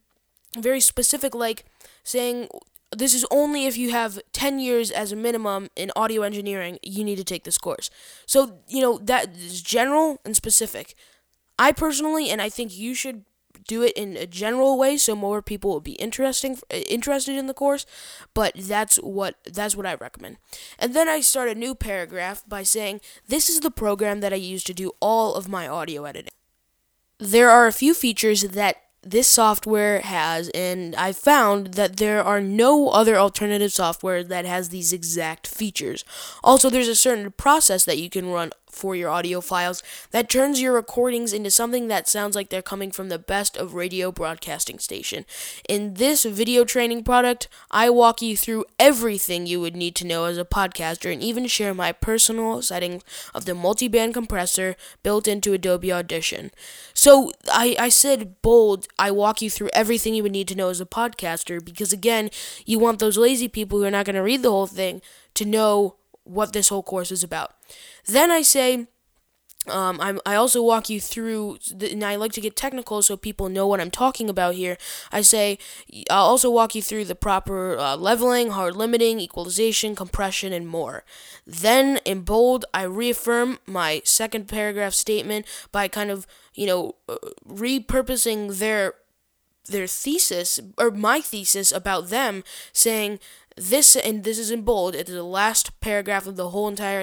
very 0.57 0.81
specific, 0.81 1.35
like 1.35 1.65
saying 2.05 2.49
this 2.97 3.13
is 3.13 3.27
only 3.31 3.67
if 3.67 3.77
you 3.77 3.91
have 3.91 4.19
10 4.33 4.61
years 4.61 4.91
as 4.91 5.13
a 5.13 5.17
minimum 5.17 5.69
in 5.77 5.91
audio 5.95 6.23
engineering 6.23 6.79
you 6.83 7.05
need 7.05 7.17
to 7.17 7.25
take 7.25 7.45
this 7.45 7.59
course 7.59 7.91
so 8.25 8.61
you 8.67 8.81
know 8.81 8.97
that 8.97 9.37
is 9.37 9.61
general 9.61 10.19
and 10.25 10.35
specific 10.35 10.95
i 11.59 11.71
personally 11.71 12.31
and 12.31 12.41
i 12.41 12.49
think 12.49 12.75
you 12.75 12.95
should 12.95 13.25
do 13.69 13.83
it 13.83 13.93
in 13.93 14.17
a 14.17 14.27
general 14.27 14.77
way 14.77 14.97
so 14.97 15.15
more 15.15 15.41
people 15.41 15.71
will 15.71 15.81
be 15.81 15.93
interesting 15.93 16.59
interested 16.71 17.37
in 17.37 17.47
the 17.47 17.55
course 17.55 17.87
but 18.35 18.53
that's 18.57 18.97
what 18.97 19.37
that's 19.45 19.77
what 19.77 19.87
I 19.87 19.95
recommend 19.95 20.39
and 20.79 20.95
then 20.95 21.09
I 21.09 21.21
start 21.21 21.49
a 21.49 21.55
new 21.55 21.77
paragraph 21.77 22.43
by 22.49 22.65
saying 22.65 23.01
this 23.29 23.49
is 23.49 23.61
the 23.61 23.71
program 23.71 24.21
that 24.21 24.33
I 24.33 24.37
use 24.37 24.65
to 24.65 24.75
do 24.75 24.91
all 25.01 25.35
of 25.35 25.49
my 25.49 25.69
audio 25.69 26.05
editing 26.05 26.33
there 27.21 27.51
are 27.51 27.67
a 27.67 27.73
few 27.73 27.95
features 27.95 28.43
that 28.43 28.77
this 29.03 29.29
software 29.29 30.01
has, 30.01 30.49
and 30.51 30.95
I 30.97 31.13
found 31.13 31.75
that 31.75 31.97
there 31.97 32.23
are 32.23 32.41
no 32.41 32.89
other 32.89 33.17
alternative 33.17 33.73
software 33.73 34.25
that 34.25 34.45
has 34.45 34.69
these 34.69 34.93
exact 34.93 35.47
features. 35.47 36.05
Also, 36.43 36.69
there's 36.69 36.89
a 36.89 36.95
certain 36.95 37.31
process 37.33 37.85
that 37.85 37.99
you 37.99 38.11
can 38.11 38.31
run 38.31 38.51
for 38.71 38.95
your 38.95 39.11
audio 39.11 39.41
files 39.41 39.83
that 40.11 40.29
turns 40.29 40.61
your 40.61 40.73
recordings 40.73 41.33
into 41.33 41.51
something 41.51 41.89
that 41.89 42.09
sounds 42.09 42.35
like 42.35 42.49
they're 42.49 42.63
coming 42.63 42.91
from 42.91 43.09
the 43.09 43.19
best 43.19 43.57
of 43.57 43.75
radio 43.75 44.13
broadcasting 44.13 44.79
station. 44.79 45.25
In 45.69 45.95
this 45.95 46.25
video 46.25 46.65
training 46.65 47.05
product, 47.05 47.49
I 47.71 47.91
walk 47.91 48.23
you 48.23 48.37
through 48.37 48.65
everything 48.79 49.47
you 49.47 49.61
would 49.61 49.77
need 49.77 49.95
to 49.97 50.07
know 50.07 50.25
as 50.25 50.39
a 50.39 50.45
podcaster 50.45 51.13
and 51.13 51.23
even 51.23 51.47
share 51.47 51.75
my 51.75 51.93
personal 51.93 52.63
settings 52.63 53.03
of 53.35 53.45
the 53.45 53.55
multi-band 53.55 54.15
compressor 54.15 54.77
built 55.03 55.29
into 55.29 55.53
Adobe 55.53 55.93
Audition. 55.93 56.51
So 56.95 57.33
I, 57.51 57.77
I 57.79 57.89
said 57.89 58.41
bold, 58.43 58.89
I 58.99 59.11
walk 59.11 59.43
you 59.43 59.51
through 59.51 59.71
everything 59.73 60.15
you 60.15 60.23
would 60.23 60.33
need 60.33 60.49
to 60.49 60.55
know 60.55 60.69
as 60.69 60.81
a 60.81 60.87
podcaster 60.87 61.65
because 61.65 61.93
again, 61.93 62.31
you 62.65 62.79
want 62.79 62.99
those 62.99 63.17
lazy 63.17 63.49
people 63.49 63.79
who 63.79 63.85
are 63.85 63.91
not 63.91 64.07
going 64.07 64.17
to 64.17 64.23
read 64.23 64.43
the 64.43 64.51
whole 64.51 64.67
thing 64.67 65.03
to 65.35 65.45
know 65.45 65.98
what 66.29 66.53
this 66.53 66.69
whole 66.69 66.83
course 66.83 67.11
is 67.11 67.25
about. 67.25 67.55
Then 68.07 68.31
I 68.31 68.43
say, 68.43 68.87
um, 69.69 70.01
I'm, 70.01 70.21
I 70.25 70.35
also 70.35 70.63
walk 70.63 70.89
you 70.89 71.01
through, 71.01 71.59
the, 71.75 71.93
and 71.93 72.05
I 72.05 72.17
like 72.17 72.33
to 72.33 72.41
get 72.41 72.57
technical 72.57 73.03
so 73.03 73.17
people 73.17 73.49
know 73.49 73.67
what 73.67 73.81
I'm 73.81 73.91
talking 73.91 74.31
about 74.31 74.55
here. 74.55 74.79
I 75.13 75.23
say, 75.23 75.59
I'll 76.11 76.27
also 76.27 76.51
walk 76.51 76.75
you 76.75 76.83
through 76.83 77.05
the 77.05 77.15
proper 77.15 77.77
uh, 77.79 77.97
leveling, 77.97 78.51
hard 78.51 78.77
limiting, 78.77 79.21
equalization, 79.21 79.95
compression, 79.95 80.53
and 80.53 80.67
more. 80.67 81.05
Then, 81.47 81.99
in 82.05 82.23
bold, 82.23 82.65
I 82.73 82.85
reaffirm 82.85 83.59
my 83.67 84.03
second 84.05 84.49
paragraph 84.49 84.95
statement 84.95 85.47
by 85.73 85.89
kind 85.89 86.11
of, 86.11 86.27
you 86.55 86.67
know, 86.67 86.95
uh, 87.09 87.17
repurposing 87.47 88.59
their 88.59 88.95
their 89.67 89.87
thesis 89.87 90.59
or 90.79 90.91
my 90.91 91.21
thesis 91.21 91.73
about 91.73 92.09
them 92.09 92.43
saying 92.73 93.19
this 93.61 93.97
and 93.97 94.25
this 94.25 94.39
is 94.39 94.51
in 94.51 94.63
bold 94.63 94.95
it 94.95 95.09
is 95.09 95.15
the 95.15 95.23
last 95.23 95.79
paragraph 95.81 96.27
of 96.27 96.37
the 96.37 96.51
whole 96.51 96.69
entire 96.69 97.03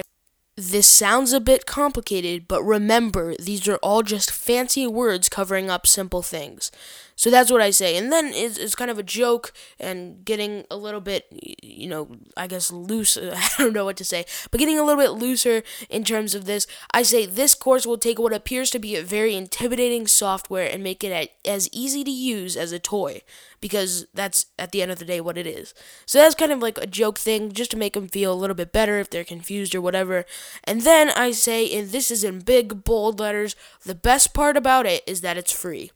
this 0.58 0.86
sounds 0.86 1.34
a 1.34 1.40
bit 1.40 1.66
complicated, 1.66 2.48
but 2.48 2.62
remember, 2.62 3.34
these 3.36 3.68
are 3.68 3.76
all 3.76 4.02
just 4.02 4.30
fancy 4.30 4.86
words 4.86 5.28
covering 5.28 5.68
up 5.68 5.86
simple 5.86 6.22
things. 6.22 6.70
So 7.18 7.30
that's 7.30 7.50
what 7.50 7.62
I 7.62 7.70
say. 7.70 7.96
And 7.96 8.12
then 8.12 8.26
it's, 8.26 8.58
it's 8.58 8.74
kind 8.74 8.90
of 8.90 8.98
a 8.98 9.02
joke 9.02 9.52
and 9.80 10.22
getting 10.22 10.64
a 10.70 10.76
little 10.76 11.00
bit, 11.00 11.26
you 11.62 11.88
know, 11.88 12.14
I 12.36 12.46
guess 12.46 12.70
loose. 12.70 13.16
I 13.20 13.48
don't 13.56 13.72
know 13.72 13.86
what 13.86 13.96
to 13.96 14.04
say, 14.04 14.26
but 14.50 14.60
getting 14.60 14.78
a 14.78 14.84
little 14.84 15.02
bit 15.02 15.12
looser 15.12 15.62
in 15.88 16.04
terms 16.04 16.34
of 16.34 16.44
this. 16.44 16.66
I 16.92 17.02
say 17.02 17.24
this 17.24 17.54
course 17.54 17.86
will 17.86 17.96
take 17.96 18.18
what 18.18 18.34
appears 18.34 18.70
to 18.70 18.78
be 18.78 18.96
a 18.96 19.02
very 19.02 19.34
intimidating 19.34 20.06
software 20.06 20.70
and 20.70 20.82
make 20.82 21.02
it 21.02 21.32
as 21.46 21.70
easy 21.72 22.04
to 22.04 22.10
use 22.10 22.54
as 22.54 22.70
a 22.70 22.78
toy 22.78 23.22
because 23.62 24.06
that's 24.12 24.46
at 24.58 24.72
the 24.72 24.82
end 24.82 24.90
of 24.90 24.98
the 24.98 25.06
day 25.06 25.20
what 25.20 25.38
it 25.38 25.46
is. 25.46 25.72
So 26.04 26.18
that's 26.18 26.34
kind 26.34 26.52
of 26.52 26.60
like 26.60 26.76
a 26.76 26.86
joke 26.86 27.18
thing 27.18 27.50
just 27.52 27.70
to 27.70 27.78
make 27.78 27.94
them 27.94 28.08
feel 28.08 28.30
a 28.30 28.34
little 28.34 28.54
bit 28.54 28.72
better 28.72 28.98
if 28.98 29.08
they're 29.08 29.24
confused 29.24 29.74
or 29.74 29.80
whatever. 29.80 30.26
And 30.64 30.82
then 30.82 31.08
I 31.10 31.30
say, 31.30 31.66
and 31.76 31.90
this 31.90 32.10
is 32.10 32.24
in 32.24 32.40
big 32.40 32.84
bold 32.84 33.20
letters, 33.20 33.56
the 33.84 33.94
best 33.94 34.34
part 34.34 34.58
about 34.58 34.84
it 34.84 35.02
is 35.06 35.22
that 35.22 35.38
it's 35.38 35.52
free. 35.52 35.92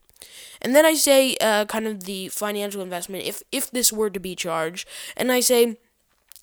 And 0.61 0.75
then 0.75 0.85
I 0.85 0.95
say 0.95 1.37
uh, 1.41 1.65
kind 1.67 1.87
of 1.87 2.05
the 2.05 2.29
financial 2.29 2.83
investment 2.83 3.25
if 3.25 3.43
if 3.51 3.71
this 3.71 3.93
were 3.93 4.11
to 4.11 4.21
be 4.21 4.35
charged, 4.35 4.89
and 5.17 5.33
I 5.33 5.41
say. 5.41 5.79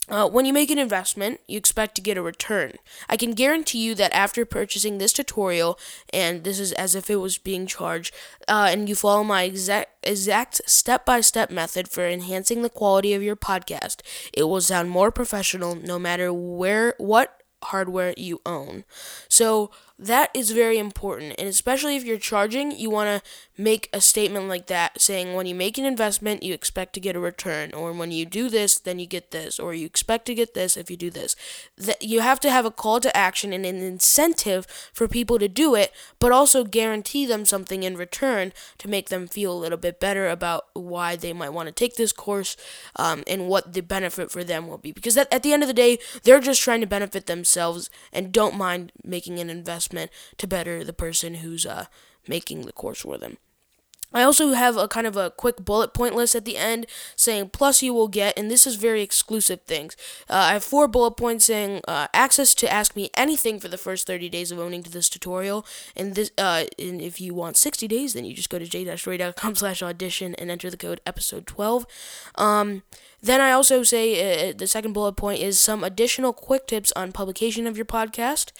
Uh, 0.10 0.26
when 0.26 0.46
you 0.46 0.54
make 0.54 0.72
an 0.72 0.78
investment, 0.78 1.42
you 1.50 1.58
expect 1.58 1.94
to 1.94 2.02
get 2.02 2.16
a 2.16 2.22
return. 2.22 2.72
I 3.10 3.18
can 3.18 3.34
guarantee 3.34 3.80
you 3.80 3.94
that 3.96 4.14
after 4.14 4.46
purchasing 4.46 5.00
this 5.00 5.12
tutorial, 5.12 5.78
and 6.14 6.46
this 6.46 6.62
is 6.62 6.72
as 6.72 6.96
if 6.96 7.10
it 7.10 7.18
was 7.18 7.38
being 7.38 7.68
charged, 7.68 8.16
uh, 8.48 8.70
and 8.72 8.88
you 8.88 8.96
follow 8.96 9.26
my 9.26 9.44
exact 9.44 10.08
exact 10.08 10.62
step 10.66 11.06
by 11.06 11.20
step 11.20 11.52
method 11.52 11.90
for 11.90 12.08
enhancing 12.08 12.62
the 12.62 12.70
quality 12.70 13.14
of 13.14 13.22
your 13.22 13.36
podcast, 13.36 14.00
it 14.32 14.44
will 14.44 14.62
sound 14.62 14.90
more 14.90 15.12
professional 15.12 15.76
no 15.76 16.00
matter 16.00 16.32
where 16.32 16.94
what 17.00 17.42
hardware 17.64 18.14
you 18.16 18.40
own. 18.46 18.86
So 19.28 19.72
that 20.00 20.30
is 20.36 20.52
very 20.52 20.78
important, 20.78 21.34
and 21.40 21.48
especially 21.48 21.96
if 21.96 22.04
you're 22.06 22.20
charging, 22.20 22.70
you 22.70 22.88
want 22.92 23.10
to 23.24 23.30
make 23.60 23.90
a 23.92 24.00
statement 24.00 24.48
like 24.48 24.68
that 24.68 25.02
saying 25.02 25.34
when 25.34 25.48
you 25.48 25.56
make 25.56 25.80
an 25.80 25.86
investment, 25.86 26.44
you 26.44 26.54
expect 26.54 26.94
to 26.94 27.00
get 27.00 27.16
a 27.16 27.20
return, 27.20 27.74
or 27.74 27.92
when 27.92 28.12
you 28.12 28.24
do 28.24 28.48
this, 28.48 28.78
then 28.78 29.00
you 29.00 29.08
get 29.08 29.32
this, 29.32 29.60
or 29.60 29.74
you 29.74 29.88
expect 29.88 30.28
to 30.28 30.36
get 30.36 30.54
this 30.54 30.78
if 30.78 30.92
you 30.92 30.98
do 30.98 31.10
this. 31.10 31.36
That 31.78 32.04
you 32.04 32.20
have 32.20 32.40
to 32.42 32.52
have 32.52 32.64
a 32.64 32.70
call 32.70 33.00
to 33.00 33.18
action 33.18 33.52
and 33.54 33.66
an 33.66 33.78
incentive 33.78 34.68
for 34.94 35.08
people 35.08 35.40
to 35.40 35.48
do 35.48 35.74
it, 35.74 35.92
but 36.20 36.32
also 36.32 36.64
guarantee 36.64 37.26
them 37.26 37.44
something 37.44 37.82
in 37.82 37.98
return 37.98 38.54
to 38.78 38.88
make 38.88 39.10
them 39.10 39.28
feel 39.28 39.52
a 39.52 39.58
little 39.58 39.80
bit 39.80 40.00
better 40.00 40.28
about 40.28 40.68
why 40.74 41.16
they 41.16 41.34
might 41.34 41.54
want 41.54 41.66
to 41.66 41.74
take 41.74 41.96
this 41.96 42.12
course 42.12 42.56
um, 42.98 43.24
and 43.26 43.48
what 43.48 43.74
the 43.74 43.82
benefit 43.82 44.30
for 44.30 44.44
them 44.44 44.68
will 44.68 44.78
be. 44.78 44.92
Because 44.92 45.18
at, 45.18 45.34
at 45.34 45.42
the 45.42 45.54
end 45.54 45.64
of 45.64 45.68
the 45.68 45.74
day, 45.74 45.98
they're 46.22 46.40
just 46.40 46.62
trying 46.62 46.82
to 46.82 46.88
benefit 46.88 47.26
themselves 47.26 47.90
and 48.14 48.32
don't 48.32 48.56
mind 48.56 48.92
making 49.04 49.40
an 49.40 49.50
investment 49.50 49.87
to 49.90 50.48
better 50.48 50.84
the 50.84 50.94
person 50.94 51.36
who's 51.36 51.66
uh, 51.66 51.86
making 52.28 52.62
the 52.62 52.74
course 52.74 53.02
for 53.02 53.18
them. 53.18 53.38
I 54.14 54.24
also 54.24 54.54
have 54.54 54.78
a 54.78 54.88
kind 54.88 55.06
of 55.06 55.18
a 55.18 55.32
quick 55.32 55.58
bullet 55.58 55.94
point 55.94 56.16
list 56.16 56.34
at 56.34 56.46
the 56.46 56.56
end 56.56 56.86
saying 57.16 57.50
plus 57.50 57.82
you 57.82 57.94
will 57.94 58.08
get, 58.08 58.38
and 58.38 58.50
this 58.50 58.66
is 58.66 58.76
very 58.76 59.02
exclusive 59.02 59.62
things. 59.64 59.98
Uh, 60.30 60.36
I 60.36 60.54
have 60.54 60.64
four 60.64 60.88
bullet 60.88 61.12
points 61.12 61.46
saying 61.46 61.82
uh, 61.88 62.08
access 62.14 62.56
to 62.56 62.72
ask 62.72 62.96
me 62.96 63.10
anything 63.16 63.60
for 63.60 63.68
the 63.68 63.78
first 63.78 64.08
30 64.08 64.30
days 64.30 64.52
of 64.52 64.60
owning 64.60 64.82
to 64.84 64.90
this 64.90 65.10
tutorial, 65.10 65.66
and 65.96 66.16
this, 66.16 66.32
uh, 66.38 66.66
and 66.80 67.02
if 67.02 67.20
you 67.20 67.34
want 67.34 67.58
60 67.58 67.88
days, 67.88 68.14
then 68.14 68.24
you 68.24 68.34
just 68.34 68.50
go 68.50 68.58
to 68.58 68.66
j-ray.com 68.66 69.56
slash 69.56 69.84
audition 69.84 70.36
and 70.36 70.50
enter 70.50 70.70
the 70.70 70.78
code 70.78 71.02
episode 71.06 71.46
12. 71.46 71.86
Um, 72.36 72.84
then 73.22 73.42
I 73.42 73.52
also 73.52 73.84
say 73.84 74.50
uh, 74.50 74.54
the 74.56 74.68
second 74.68 74.94
bullet 74.94 75.14
point 75.14 75.42
is 75.42 75.60
some 75.60 75.84
additional 75.84 76.34
quick 76.34 76.68
tips 76.68 76.94
on 76.96 77.12
publication 77.12 77.66
of 77.66 77.76
your 77.76 77.86
podcast, 77.86 78.52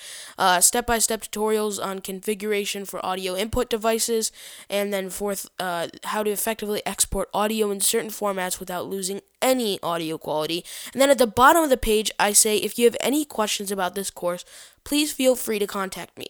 step 0.62 0.88
by 0.88 0.98
step 1.00 1.22
tutorials 1.22 1.84
on 1.84 2.00
configuration 2.00 2.84
for 2.86 3.06
audio 3.06 3.36
input 3.36 3.70
devices, 3.70 4.32
and 4.70 4.92
then 4.92 5.10
fourth, 5.10 5.48
uh, 5.60 5.88
how 6.06 6.24
to 6.24 6.32
effectively 6.32 6.82
export 6.86 7.30
audio 7.34 7.70
in 7.70 7.80
certain 7.82 8.10
formats 8.10 8.60
without 8.60 8.88
losing 8.88 9.22
any 9.42 9.80
audio 9.84 10.18
quality. 10.18 10.66
And 10.92 11.02
then 11.02 11.10
at 11.10 11.20
the 11.20 11.28
bottom 11.28 11.64
of 11.64 11.70
the 11.70 11.78
page, 11.78 12.12
I 12.20 12.34
say 12.34 12.58
if 12.58 12.80
you 12.80 12.86
have 12.86 12.98
any 13.00 13.26
questions 13.26 13.72
about 13.72 13.94
this 13.94 14.10
course, 14.10 14.44
please 14.84 15.12
feel 15.12 15.36
free 15.36 15.60
to 15.60 15.68
contact 15.68 16.18
me. 16.18 16.28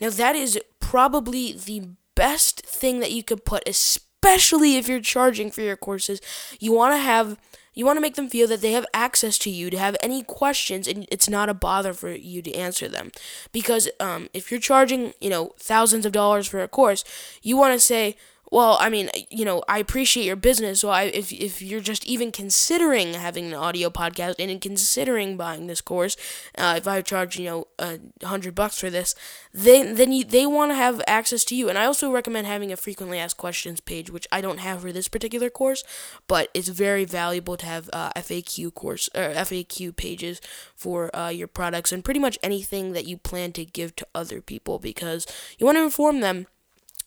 Now, 0.00 0.10
that 0.10 0.36
is 0.36 0.60
probably 0.80 1.52
the 1.52 1.88
best 2.14 2.60
thing 2.66 3.00
that 3.00 3.12
you 3.12 3.22
could 3.22 3.44
put, 3.44 3.66
especially 3.66 4.76
if 4.76 4.88
you're 4.88 5.00
charging 5.00 5.50
for 5.50 5.62
your 5.62 5.76
courses. 5.76 6.20
You 6.60 6.72
want 6.72 6.92
to 6.92 6.98
have 6.98 7.38
you 7.74 7.86
want 7.86 7.96
to 7.96 8.00
make 8.00 8.16
them 8.16 8.28
feel 8.28 8.48
that 8.48 8.60
they 8.60 8.72
have 8.72 8.86
access 8.92 9.38
to 9.38 9.50
you 9.50 9.70
to 9.70 9.78
have 9.78 9.96
any 10.02 10.22
questions 10.22 10.86
and 10.86 11.06
it's 11.10 11.28
not 11.28 11.48
a 11.48 11.54
bother 11.54 11.92
for 11.92 12.10
you 12.10 12.42
to 12.42 12.52
answer 12.54 12.88
them. 12.88 13.12
Because 13.52 13.88
um, 14.00 14.28
if 14.34 14.50
you're 14.50 14.60
charging 14.60 15.14
you 15.20 15.30
know 15.30 15.54
thousands 15.58 16.06
of 16.06 16.12
dollars 16.12 16.46
for 16.46 16.62
a 16.62 16.68
course 16.68 17.04
you 17.42 17.56
want 17.56 17.74
to 17.74 17.80
say 17.80 18.16
well, 18.52 18.76
I 18.78 18.90
mean, 18.90 19.08
you 19.30 19.46
know, 19.46 19.62
I 19.66 19.78
appreciate 19.78 20.26
your 20.26 20.36
business. 20.36 20.80
So 20.80 20.90
I, 20.90 21.04
if 21.04 21.32
if 21.32 21.62
you're 21.62 21.80
just 21.80 22.04
even 22.04 22.30
considering 22.30 23.14
having 23.14 23.46
an 23.46 23.54
audio 23.54 23.88
podcast 23.88 24.34
and 24.38 24.60
considering 24.60 25.38
buying 25.38 25.68
this 25.68 25.80
course, 25.80 26.18
uh, 26.58 26.74
if 26.76 26.86
I 26.86 27.00
charge 27.00 27.38
you 27.38 27.46
know 27.46 27.66
a 27.78 27.98
hundred 28.26 28.54
bucks 28.54 28.78
for 28.78 28.90
this, 28.90 29.14
then 29.54 29.94
then 29.94 30.12
you, 30.12 30.22
they 30.22 30.44
want 30.46 30.70
to 30.70 30.74
have 30.74 31.00
access 31.06 31.46
to 31.46 31.56
you. 31.56 31.70
And 31.70 31.78
I 31.78 31.86
also 31.86 32.10
recommend 32.10 32.46
having 32.46 32.70
a 32.70 32.76
frequently 32.76 33.18
asked 33.18 33.38
questions 33.38 33.80
page, 33.80 34.10
which 34.10 34.28
I 34.30 34.42
don't 34.42 34.58
have 34.58 34.82
for 34.82 34.92
this 34.92 35.08
particular 35.08 35.48
course, 35.48 35.82
but 36.28 36.50
it's 36.52 36.68
very 36.68 37.06
valuable 37.06 37.56
to 37.56 37.64
have 37.64 37.88
uh, 37.90 38.12
FAQ 38.16 38.74
course 38.74 39.08
or 39.14 39.32
FAQ 39.32 39.96
pages 39.96 40.42
for 40.76 41.14
uh, 41.16 41.30
your 41.30 41.48
products 41.48 41.90
and 41.90 42.04
pretty 42.04 42.20
much 42.20 42.38
anything 42.42 42.92
that 42.92 43.06
you 43.06 43.16
plan 43.16 43.52
to 43.52 43.64
give 43.64 43.96
to 43.96 44.06
other 44.14 44.42
people 44.42 44.78
because 44.78 45.26
you 45.58 45.64
want 45.64 45.78
to 45.78 45.82
inform 45.82 46.20
them 46.20 46.46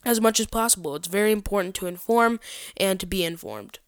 as 0.05 0.21
much 0.21 0.39
as 0.39 0.47
possible. 0.47 0.95
It's 0.95 1.07
very 1.07 1.31
important 1.31 1.75
to 1.75 1.87
inform 1.87 2.39
and 2.77 2.99
to 2.99 3.05
be 3.05 3.23
informed. 3.23 3.79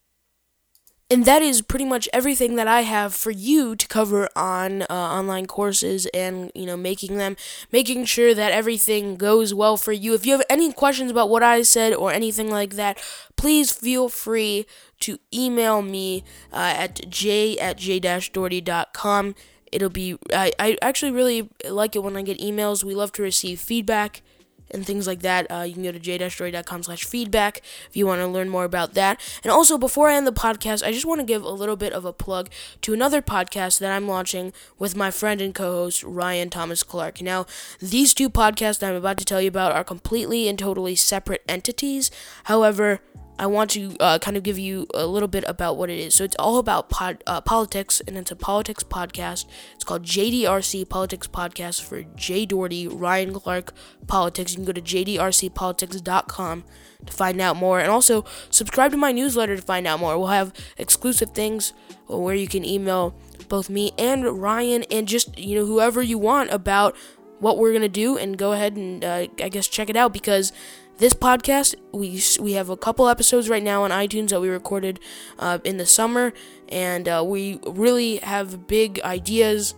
And 1.10 1.24
that 1.24 1.42
is 1.42 1.62
pretty 1.62 1.86
much 1.86 2.10
everything 2.12 2.56
that 2.56 2.68
I 2.68 2.82
have 2.82 3.14
for 3.14 3.32
you 3.32 3.78
to 3.78 3.88
cover 3.88 4.28
on 4.36 4.82
uh, 4.82 4.86
online 4.90 5.46
courses 5.46 6.06
and, 6.08 6.52
you 6.54 6.66
know, 6.66 6.76
making 6.76 7.16
them, 7.16 7.38
making 7.72 8.04
sure 8.06 8.34
that 8.34 8.52
everything 8.52 9.16
goes 9.16 9.54
well 9.54 9.78
for 9.78 9.94
you. 9.94 10.14
If 10.14 10.26
you 10.26 10.34
have 10.34 10.44
any 10.50 10.74
questions 10.74 11.10
about 11.10 11.30
what 11.30 11.44
I 11.44 11.62
said 11.62 11.94
or 11.94 12.12
anything 12.12 12.52
like 12.52 12.72
that, 12.72 13.02
please 13.38 13.72
feel 13.72 14.10
free 14.10 14.66
to 15.00 15.18
email 15.34 15.82
me 15.82 16.26
uh, 16.52 16.74
at 16.76 17.10
j 17.10 17.58
at 17.58 17.78
j-doherty.com. 17.78 19.36
It'll 19.72 19.90
be, 19.90 20.18
I, 20.34 20.52
I 20.60 20.78
actually 20.82 21.12
really 21.12 21.50
like 21.70 21.96
it 21.96 22.04
when 22.04 22.18
I 22.18 22.22
get 22.22 22.40
emails. 22.40 22.84
We 22.84 22.96
love 22.96 23.14
to 23.14 23.22
receive 23.22 23.62
feedback 23.62 24.24
and 24.72 24.86
things 24.86 25.08
like 25.08 25.22
that. 25.22 25.50
Uh, 25.52 25.62
you 25.62 25.74
can 25.74 25.84
go 25.84 25.92
to 25.92 26.00
j-doherty.com 26.00 26.84
slash 26.84 27.04
feedback 27.04 27.62
if 27.90 27.96
you 27.96 28.06
want 28.06 28.22
to 28.22 28.28
learn 28.28 28.50
more 28.50 28.66
about 28.66 28.94
that. 28.94 29.20
And 29.44 29.52
also, 29.52 29.78
before 29.78 30.10
I 30.10 30.16
end 30.16 30.28
the 30.28 30.32
podcast, 30.34 30.86
I 30.86 30.92
just 30.92 31.06
want 31.06 31.20
to 31.20 31.26
give 31.26 31.44
a 31.44 31.50
little 31.50 31.76
bit 31.76 31.94
of 31.94 32.06
a 32.06 32.14
plug 32.14 32.50
to 32.82 32.94
another 32.94 33.22
podcast 33.22 33.80
that 33.80 33.92
I'm 33.92 34.08
launching 34.08 34.54
with 34.78 34.96
my 34.96 35.12
friend 35.12 35.42
and 35.42 35.54
co-host 35.54 36.04
Ryan 36.04 36.50
Thomas 36.50 36.84
Clark. 36.84 37.22
Now, 37.22 37.46
these 37.80 38.14
two 38.14 38.30
podcasts 38.30 38.86
I'm 38.86 38.96
about 38.96 39.18
to 39.18 39.26
tell 39.26 39.42
you 39.42 39.50
about 39.50 39.72
are 39.72 39.84
completely 39.84 40.48
and 40.48 40.58
totally 40.58 40.96
separate 40.96 41.44
entities. 41.48 42.12
However, 42.46 43.02
I 43.40 43.46
want 43.46 43.70
to 43.72 43.96
uh, 44.00 44.20
kind 44.20 44.36
of 44.36 44.44
give 44.44 44.58
you 44.58 44.88
a 44.94 45.06
little 45.06 45.28
bit 45.28 45.44
about 45.48 45.78
what 45.78 45.90
it 45.90 46.00
is. 46.00 46.16
So 46.16 46.24
it's 46.24 46.36
all 46.40 46.58
about 46.58 46.90
pod, 46.90 47.24
uh, 47.28 47.42
politics, 47.42 48.02
and 48.08 48.18
it's 48.18 48.32
a 48.32 48.36
politics 48.36 48.84
podcast. 48.84 49.46
It's 49.76 49.84
called 49.84 50.04
JDRC 50.04 50.90
Politics 50.90 51.28
Podcast 51.28 51.82
for 51.82 52.04
Jay 52.16 52.46
Doherty, 52.46 52.88
Ryan 52.88 53.34
Clark 53.34 53.74
Politics. 54.08 54.54
You 54.54 54.58
can 54.58 54.66
go 54.66 54.72
to 54.72 54.82
jdrcpolitics.com 54.82 56.64
to 57.06 57.14
find 57.14 57.40
out 57.40 57.56
more, 57.56 57.80
and 57.80 57.92
also 57.92 58.26
subscribe 58.50 58.92
to 58.92 58.98
my 58.98 59.12
newsletter 59.12 59.56
to 59.56 59.62
find 59.62 59.86
out 59.86 60.00
more. 60.00 60.18
We'll 60.18 60.28
have 60.28 60.52
exclusive 60.78 61.32
things 61.32 61.74
where 62.08 62.36
you 62.36 62.48
can 62.48 62.66
email 62.66 63.16
both 63.50 63.70
me 63.70 63.92
and 64.00 64.42
Ryan, 64.42 64.84
and 64.90 65.08
just 65.08 65.38
you 65.38 65.60
know 65.60 65.66
whoever 65.66 66.02
you 66.02 66.18
want 66.18 66.52
about 66.52 66.96
what 67.40 67.60
we're 67.60 67.72
gonna 67.72 67.88
do, 67.88 68.18
and 68.18 68.36
go 68.36 68.54
ahead 68.54 68.76
and 68.76 69.06
uh, 69.06 69.28
I 69.40 69.50
guess 69.50 69.68
check 69.68 69.92
it 69.92 69.96
out 69.96 70.12
because 70.12 70.52
this 70.98 71.14
podcast 71.14 71.76
we 71.92 72.22
we 72.40 72.54
have 72.54 72.70
a 72.70 72.78
couple 72.78 73.08
episodes 73.08 73.50
right 73.50 73.64
now 73.64 73.84
on 73.84 73.92
iTunes 73.92 74.30
that 74.30 74.42
we 74.42 74.50
recorded 74.50 75.00
uh, 75.40 75.60
in 75.64 75.78
the 75.78 75.86
summer, 75.86 76.34
and 76.70 77.08
uh, 77.08 77.24
we 77.26 77.60
really 77.68 78.18
have 78.18 78.68
big 78.68 79.00
ideas 79.02 79.76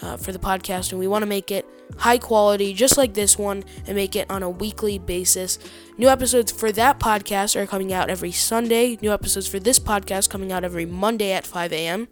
uh, 0.00 0.16
for 0.16 0.32
the 0.32 0.38
podcast, 0.38 0.90
and 0.90 0.98
we 0.98 1.06
want 1.06 1.22
to 1.22 1.26
make 1.26 1.50
it 1.50 1.66
high 1.98 2.18
quality, 2.18 2.72
just 2.72 2.96
like 2.96 3.14
this 3.14 3.38
one, 3.38 3.64
and 3.86 3.96
make 3.96 4.16
it 4.16 4.30
on 4.30 4.42
a 4.42 4.50
weekly 4.50 4.98
basis. 4.98 5.58
New 5.98 6.08
episodes 6.08 6.50
for 6.50 6.72
that 6.72 6.98
podcast 6.98 7.54
are 7.56 7.66
coming 7.66 7.92
out 7.92 8.08
every 8.10 8.32
Sunday. 8.32 8.98
New 9.02 9.12
episodes 9.12 9.46
for 9.46 9.58
this 9.58 9.78
podcast 9.78 10.30
coming 10.30 10.52
out 10.52 10.64
every 10.64 10.86
Monday 10.86 11.32
at 11.32 11.46
5 11.46 11.72
a.m. 11.72 12.08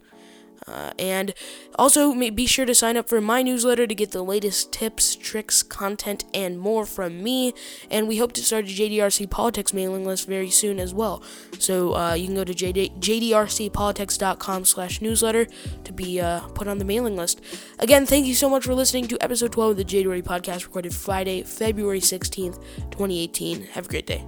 Uh, 0.70 0.92
and 0.98 1.34
also, 1.76 2.14
be 2.30 2.46
sure 2.46 2.66
to 2.66 2.74
sign 2.74 2.96
up 2.96 3.08
for 3.08 3.20
my 3.20 3.42
newsletter 3.42 3.86
to 3.86 3.94
get 3.94 4.10
the 4.10 4.22
latest 4.22 4.72
tips, 4.72 5.16
tricks, 5.16 5.62
content, 5.62 6.24
and 6.34 6.58
more 6.58 6.84
from 6.84 7.22
me. 7.22 7.54
And 7.90 8.06
we 8.06 8.18
hope 8.18 8.32
to 8.32 8.42
start 8.42 8.64
a 8.64 8.68
JDRC 8.68 9.30
Politics 9.30 9.72
mailing 9.72 10.04
list 10.04 10.26
very 10.26 10.50
soon 10.50 10.78
as 10.78 10.92
well. 10.92 11.22
So 11.58 11.94
uh, 11.96 12.14
you 12.14 12.26
can 12.26 12.34
go 12.34 12.44
to 12.44 12.54
JD- 12.54 13.00
jdrcpolitics.com 13.00 14.64
slash 14.64 15.00
newsletter 15.00 15.46
to 15.84 15.92
be 15.92 16.20
uh, 16.20 16.40
put 16.48 16.68
on 16.68 16.78
the 16.78 16.84
mailing 16.84 17.16
list. 17.16 17.40
Again, 17.78 18.06
thank 18.06 18.26
you 18.26 18.34
so 18.34 18.48
much 18.48 18.64
for 18.64 18.74
listening 18.74 19.06
to 19.08 19.22
episode 19.22 19.52
12 19.52 19.72
of 19.72 19.76
the 19.76 19.84
Jay 19.84 20.02
Doherty 20.02 20.22
Podcast, 20.22 20.64
recorded 20.64 20.94
Friday, 20.94 21.42
February 21.42 22.00
16th, 22.00 22.62
2018. 22.90 23.62
Have 23.62 23.86
a 23.86 23.88
great 23.88 24.06
day. 24.06 24.24